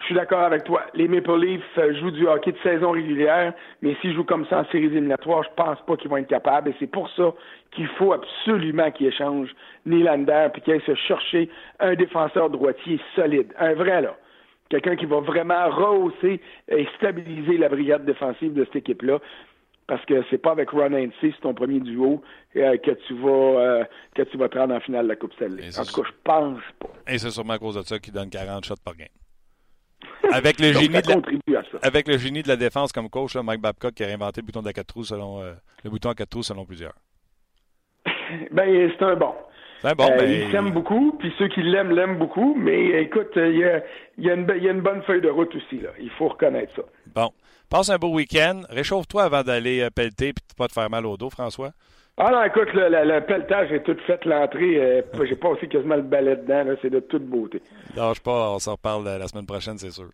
[0.00, 0.82] je suis d'accord avec toi.
[0.94, 3.52] Les Maple Leafs euh, jouent du hockey de saison régulière,
[3.82, 6.70] mais s'ils jouent comme ça en séries éliminatoires, je pense pas qu'ils vont être capables.
[6.70, 7.32] Et c'est pour ça
[7.72, 9.54] qu'il faut absolument qu'ils échangent
[9.86, 11.50] Nylander puis qu'ils aillent se chercher
[11.80, 14.16] un défenseur droitier solide, un vrai là.
[14.70, 19.18] Quelqu'un qui va vraiment rehausser et stabiliser la brigade défensive de cette équipe-là
[19.90, 22.22] parce que c'est pas avec Ron Hainsey, c'est ton premier duo,
[22.54, 23.84] euh, que tu vas euh,
[24.14, 25.76] que tu vas te rendre en finale de la Coupe Stanley.
[25.76, 27.12] En tout cas, je pense pas.
[27.12, 29.08] Et c'est sûrement à cause de ça qu'il donne 40 shots par game.
[30.32, 33.92] Avec le, génie de la, avec le génie de la défense comme coach, Mike Babcock
[33.92, 36.44] qui a réinventé le bouton de 4 trous selon euh, le bouton à 4 trous
[36.44, 36.94] selon plusieurs.
[38.52, 39.34] ben c'est un bon.
[39.82, 40.42] Un bon mais...
[40.42, 43.82] Il s'aime beaucoup, puis ceux qui l'aiment l'aiment beaucoup, mais écoute, il y a,
[44.18, 45.90] y, a y a, une bonne feuille de route aussi là.
[45.98, 46.82] Il faut reconnaître ça.
[47.12, 47.32] Bon.
[47.70, 48.62] Passe un beau week-end.
[48.68, 51.70] Réchauffe-toi avant d'aller euh, pelleter et de pas te faire mal au dos, François.
[52.16, 54.76] Ah non, écoute, le, le, pelletage, j'ai tout fait l'entrée.
[54.76, 56.64] Euh, j'ai passé quasiment le balai dedans.
[56.82, 57.62] C'est de toute beauté.
[57.94, 60.10] Lâche pas, on s'en reparle la semaine prochaine, c'est sûr.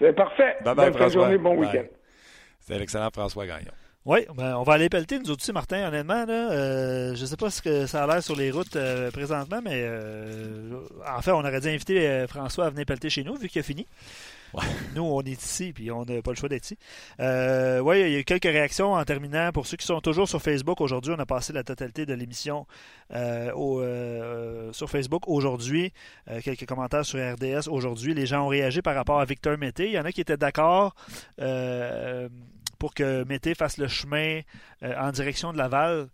[0.00, 0.56] C'est parfait.
[0.64, 1.84] Bye bye, Bonne journée, bon week-end.
[2.58, 3.70] C'est l'excellent François Gagnon.
[4.04, 6.26] Oui, ben, on va aller pelleter nous aussi, Martin, honnêtement.
[6.26, 8.76] Là, euh, je ne sais pas ce que ça a l'air sur les routes
[9.12, 9.88] présentement, mais
[11.08, 13.62] en fait, on aurait dû inviter François à venir pelleter chez nous, vu qu'il a
[13.62, 13.86] fini.
[14.94, 16.78] Nous, on est ici, puis on n'a pas le choix d'être ici.
[17.20, 19.50] Euh, oui, il y a eu quelques réactions en terminant.
[19.52, 22.66] Pour ceux qui sont toujours sur Facebook, aujourd'hui, on a passé la totalité de l'émission
[23.12, 25.92] euh, euh, sur Facebook aujourd'hui.
[26.42, 28.14] quelques commentaires sur RDS aujourd'hui.
[28.14, 29.86] Les gens ont réagi par rapport à Victor Mété.
[29.86, 30.94] Il y en a qui étaient d'accord
[32.78, 34.40] pour que Mété fasse le chemin
[34.82, 36.08] en direction de Laval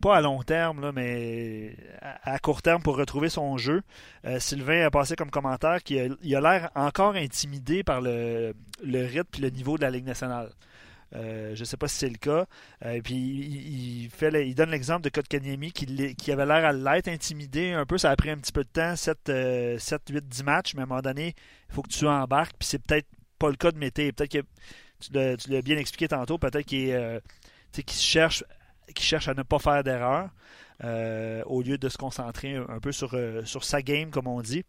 [0.00, 3.82] pas à long terme, là, mais à, court terme pour retrouver son jeu.
[4.24, 9.28] Euh, Sylvain a passé comme commentaire qu'il a l'air encore intimidé par le, le rythme
[9.38, 10.50] et le niveau de la Ligue nationale.
[11.14, 12.46] Euh, je ne sais pas si c'est le cas.
[12.84, 17.08] Euh, puis il, fait, il donne l'exemple de Kotkaniemi qui, qui avait l'air à l'être
[17.08, 17.98] intimidé un peu.
[17.98, 20.84] Ça a pris un petit peu de temps, 7, 7 8, 10 matchs, mais à
[20.84, 21.34] un moment donné,
[21.70, 22.56] il faut que tu embarques.
[22.58, 23.08] Puis c'est peut-être
[23.38, 24.12] pas le cas de Mété.
[24.12, 27.20] Peut-être que tu l'as bien expliqué tantôt, peut-être qu'il
[27.72, 28.44] se cherche
[28.94, 30.30] qui cherche à ne pas faire d'erreur
[30.84, 34.40] euh, au lieu de se concentrer un peu sur, euh, sur sa game, comme on
[34.40, 34.64] dit.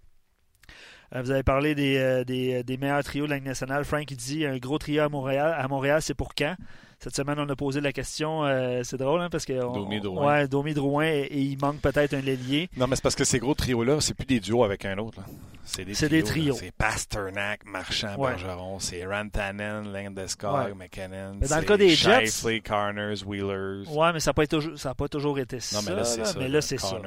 [1.15, 3.86] Euh, vous avez parlé des, des, meilleurs trios de la nationale.
[3.86, 5.55] Frank dit un gros trio à Montréal.
[5.57, 6.55] À Montréal, c'est pour quand?
[7.01, 8.43] Cette semaine, on a posé la question.
[8.83, 9.53] c'est drôle, hein, parce que.
[9.53, 10.27] Domi Drouin.
[10.27, 12.69] Ouais, Domi Drouin, et, il manque peut-être un ailier.
[12.75, 15.21] Non, mais c'est parce que ces gros trios-là, c'est plus des duos avec un autre.
[15.63, 16.55] C'est des, C'est des trios.
[16.55, 18.31] C'est Pasternak, Marchand, Ouais.
[18.31, 18.79] Bergeron.
[18.79, 20.73] C'est Rantanen, Landeskog, Ouais.
[20.73, 21.37] McKinnon.
[21.39, 23.87] Mais dans le cas des Jets- Shifley, Connors, Wheelers.
[23.87, 25.77] Ouais, mais ça n'a pas, pas toujours été ça.
[25.77, 26.39] Non, mais là, c'est ça.
[26.39, 26.99] Mais là, c'est ça.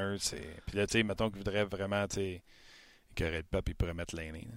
[0.65, 2.41] Puis là, tu sais, mettons qu'il voudrait vraiment, tu sais,
[3.11, 4.47] écœurer le peuple, il pourrait mettre l'année.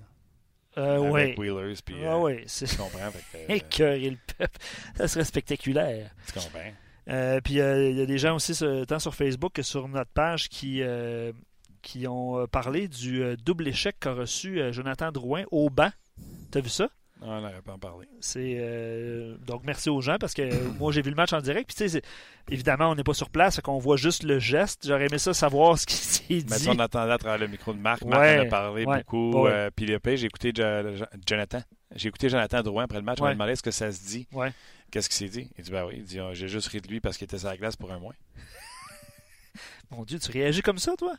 [0.78, 1.48] Euh, avec oui.
[1.48, 1.96] Wheelers, puis...
[2.04, 3.10] Ah euh, c'est Tu comprends?
[3.10, 4.58] Que, euh, le peuple.
[4.96, 6.10] Ça serait spectaculaire.
[6.26, 6.72] tu comprends?
[7.08, 8.52] Euh, puis il y a des gens aussi,
[8.86, 10.82] tant sur Facebook que sur notre page, qui,
[11.82, 15.90] qui ont parlé du double échec qu'a reçu Jonathan Drouin au banc.
[16.50, 16.88] T'as vu ça?
[17.28, 18.06] On n'aurait pas en parler.
[18.20, 21.40] C'est euh, donc merci aux gens parce que euh, moi j'ai vu le match en
[21.40, 21.66] direct.
[21.68, 24.86] Puis tu sais, c'est- évidemment on n'est pas sur place, qu'on voit juste le geste.
[24.86, 26.64] J'aurais aimé ça savoir ce qui s'est Mais dit.
[26.64, 28.04] ça, on attendait à travers le micro de Marc.
[28.04, 29.42] Marc en a parlé ouais, beaucoup.
[29.42, 29.50] ouais.
[29.50, 31.62] euh, puis j'ai écouté Jo- Jo- Jonathan.
[31.96, 33.18] J'ai écouté Jonathan Drouin après le match.
[33.20, 34.28] On m'a demandé ce que ça se dit.
[34.32, 34.52] Ouais.
[34.92, 35.50] Qu'est-ce qu'il s'est dit?
[35.58, 35.94] Il dit, ben oui.
[35.96, 37.90] Il dit, Ah, j'ai juste ri de lui parce qu'il était sur la glace pour
[37.90, 38.14] un mois.
[39.90, 41.14] Mon Dieu, tu réagis comme ça, toi?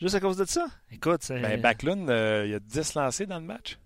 [0.00, 0.66] Juste à cause de ça?
[0.90, 1.40] Écoute, c'est.
[1.40, 3.78] Ben, Backlund, euh, il y a 10 lancés dans le match.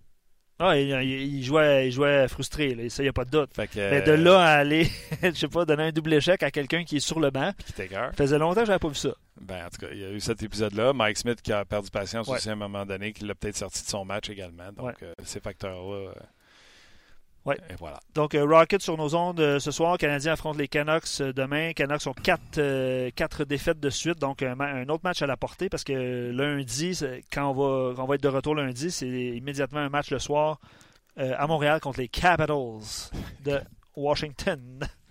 [0.57, 3.49] Ah, il, jouait, il jouait frustré, là, ça, il n'y a pas de doute.
[3.53, 4.87] Fait que, Mais de là à aller,
[5.23, 7.73] je sais pas, donner un double échec à quelqu'un qui est sur le banc, Qui
[8.15, 9.09] faisait longtemps que j'avais pas vu ça.
[9.41, 10.93] Ben, en tout cas, il y a eu cet épisode-là.
[10.93, 12.37] Mike Smith qui a perdu patience Ouais.
[12.37, 14.71] aussi à un moment donné, qui l'a peut-être sorti de son match également.
[14.71, 14.93] Donc, Ouais.
[15.03, 16.13] euh, ces facteurs-là.
[17.45, 17.57] Ouais.
[17.69, 17.99] Et voilà.
[18.15, 19.97] Donc, euh, Rocket sur nos ondes euh, ce soir.
[19.99, 21.73] Canadiens affrontent les Canucks euh, demain.
[21.73, 24.19] Canucks ont quatre, quatre défaites de suite.
[24.19, 26.99] Donc, un, autre match à la portée parce que lundi,
[27.31, 30.19] quand on va, quand on va être de retour lundi, c'est immédiatement un match le
[30.19, 30.59] soir
[31.17, 32.81] à Montréal contre les Capitals
[33.45, 33.61] de
[33.95, 34.79] Washington.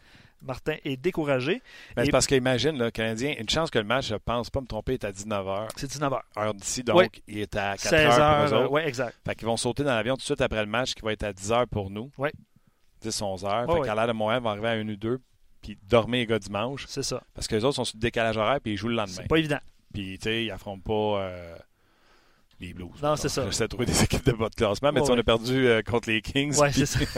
[0.44, 1.62] Martin est découragé.
[1.96, 4.66] Ben, Et- parce qu'imagine, le Canadien, une chance que le match, je pense pas me
[4.66, 5.68] tromper, est à 19h.
[5.76, 6.20] C'est 19h.
[6.38, 8.46] Heure d'ici, donc il est à 4 16 heures pour heures.
[8.46, 8.72] eux autres.
[8.72, 9.16] ouais, exact.
[9.26, 11.24] Fait qu'ils vont sauter dans l'avion tout de suite après le match qui va être
[11.24, 12.10] à 10 heures pour nous.
[12.18, 12.32] Ouais.
[13.00, 13.68] 10, 11 heures.
[13.68, 13.86] Ouais, fait ouais.
[13.86, 15.20] qu'à l'air de Montréal, ils vont arriver à 1 ou 2
[15.62, 16.84] puis dormir les gars dimanche.
[16.88, 17.22] C'est ça.
[17.34, 19.14] Parce que les autres sont sur le décalage horaire puis ils jouent le lendemain.
[19.22, 19.60] C'est pas évident.
[19.92, 21.56] Puis, tu sais, ils affrontent pas euh,
[22.66, 22.88] les Blues.
[23.02, 23.44] Non, c'est ça.
[23.46, 25.22] J'essaie de trouver des équipes de bas de classement, mais Ouais, tu sais, on a
[25.22, 26.56] perdu euh, contre les Kings.
[26.58, 27.10] Ouais, puis- c'est ça.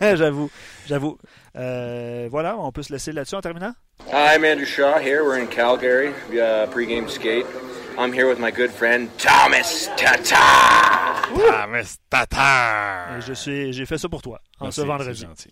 [0.16, 0.50] j'avoue.
[0.86, 1.18] J'avoue.
[1.56, 3.72] Euh, voilà, on peut se laisser là-dessus en terminant.
[4.12, 5.22] Hi, I'm Andrew Shaw here.
[5.24, 7.46] We're in Calgary, uh, pregame skate.
[7.98, 10.36] I'm here with my good friend Thomas Tata.
[10.38, 13.16] Ah, mais c'est Tatar!
[13.16, 15.18] Et je suis, j'ai fait ça pour toi, en Merci, ce vendredi.
[15.20, 15.50] c'est gentil.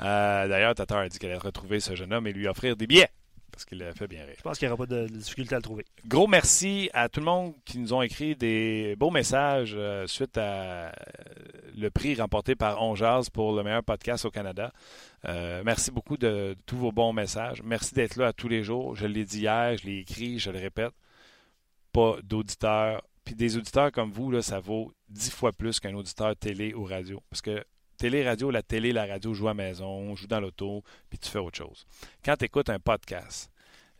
[0.00, 2.86] Euh, D'ailleurs, Tatar a dit qu'elle allait retrouver ce jeune homme et lui offrir des
[2.86, 3.10] billets.
[3.56, 4.34] Parce qu'il l'a fait bien rire.
[4.36, 5.86] Je pense qu'il n'y aura pas de, de difficulté à le trouver.
[6.04, 10.36] Gros merci à tout le monde qui nous ont écrit des beaux messages euh, suite
[10.36, 10.90] à euh,
[11.74, 14.74] le prix remporté par On Jazz pour le meilleur podcast au Canada.
[15.24, 17.62] Euh, merci beaucoup de, de tous vos bons messages.
[17.62, 18.94] Merci d'être là à tous les jours.
[18.94, 20.92] Je l'ai dit hier, je l'ai écrit, je le répète.
[21.92, 23.02] Pas d'auditeurs.
[23.24, 26.84] Puis des auditeurs comme vous, là, ça vaut dix fois plus qu'un auditeur télé ou
[26.84, 27.22] radio.
[27.30, 27.64] Parce que
[27.96, 31.38] télé, radio, la télé, la radio joue à maison, joue dans l'auto, puis tu fais
[31.38, 31.86] autre chose.
[32.24, 33.50] Quand tu écoutes un podcast,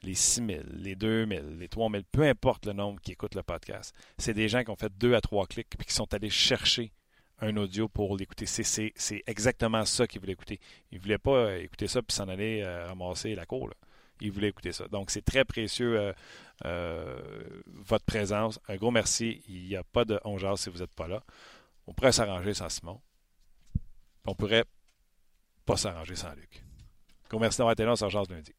[0.02, 3.34] les 6 000, les 2 000, les 3 000, peu importe le nombre qui écoutent
[3.34, 6.12] le podcast, c'est des gens qui ont fait deux à trois clics puis qui sont
[6.14, 6.92] allés chercher
[7.40, 8.46] un audio pour l'écouter.
[8.46, 10.60] C'est, exactement ça qu'ils voulaient écouter.
[10.90, 13.70] Ils ne voulaient pas euh, écouter ça puis s'en aller euh, ramasser la cour.
[14.20, 14.88] Ils voulaient écouter ça.
[14.88, 16.14] Donc, c'est très précieux
[16.64, 17.18] euh,
[17.66, 18.58] votre présence.
[18.68, 19.42] Un gros merci.
[19.48, 21.22] Il n'y a pas de on si vous n'êtes pas là.
[21.86, 23.00] On pourrait s'arranger sans Simon.
[24.26, 24.64] On pourrait
[25.64, 26.64] pas s'arranger sans Luc.
[27.40, 27.92] Merci d'avoir été là.
[27.92, 27.96] On
[28.30, 28.54] lundi.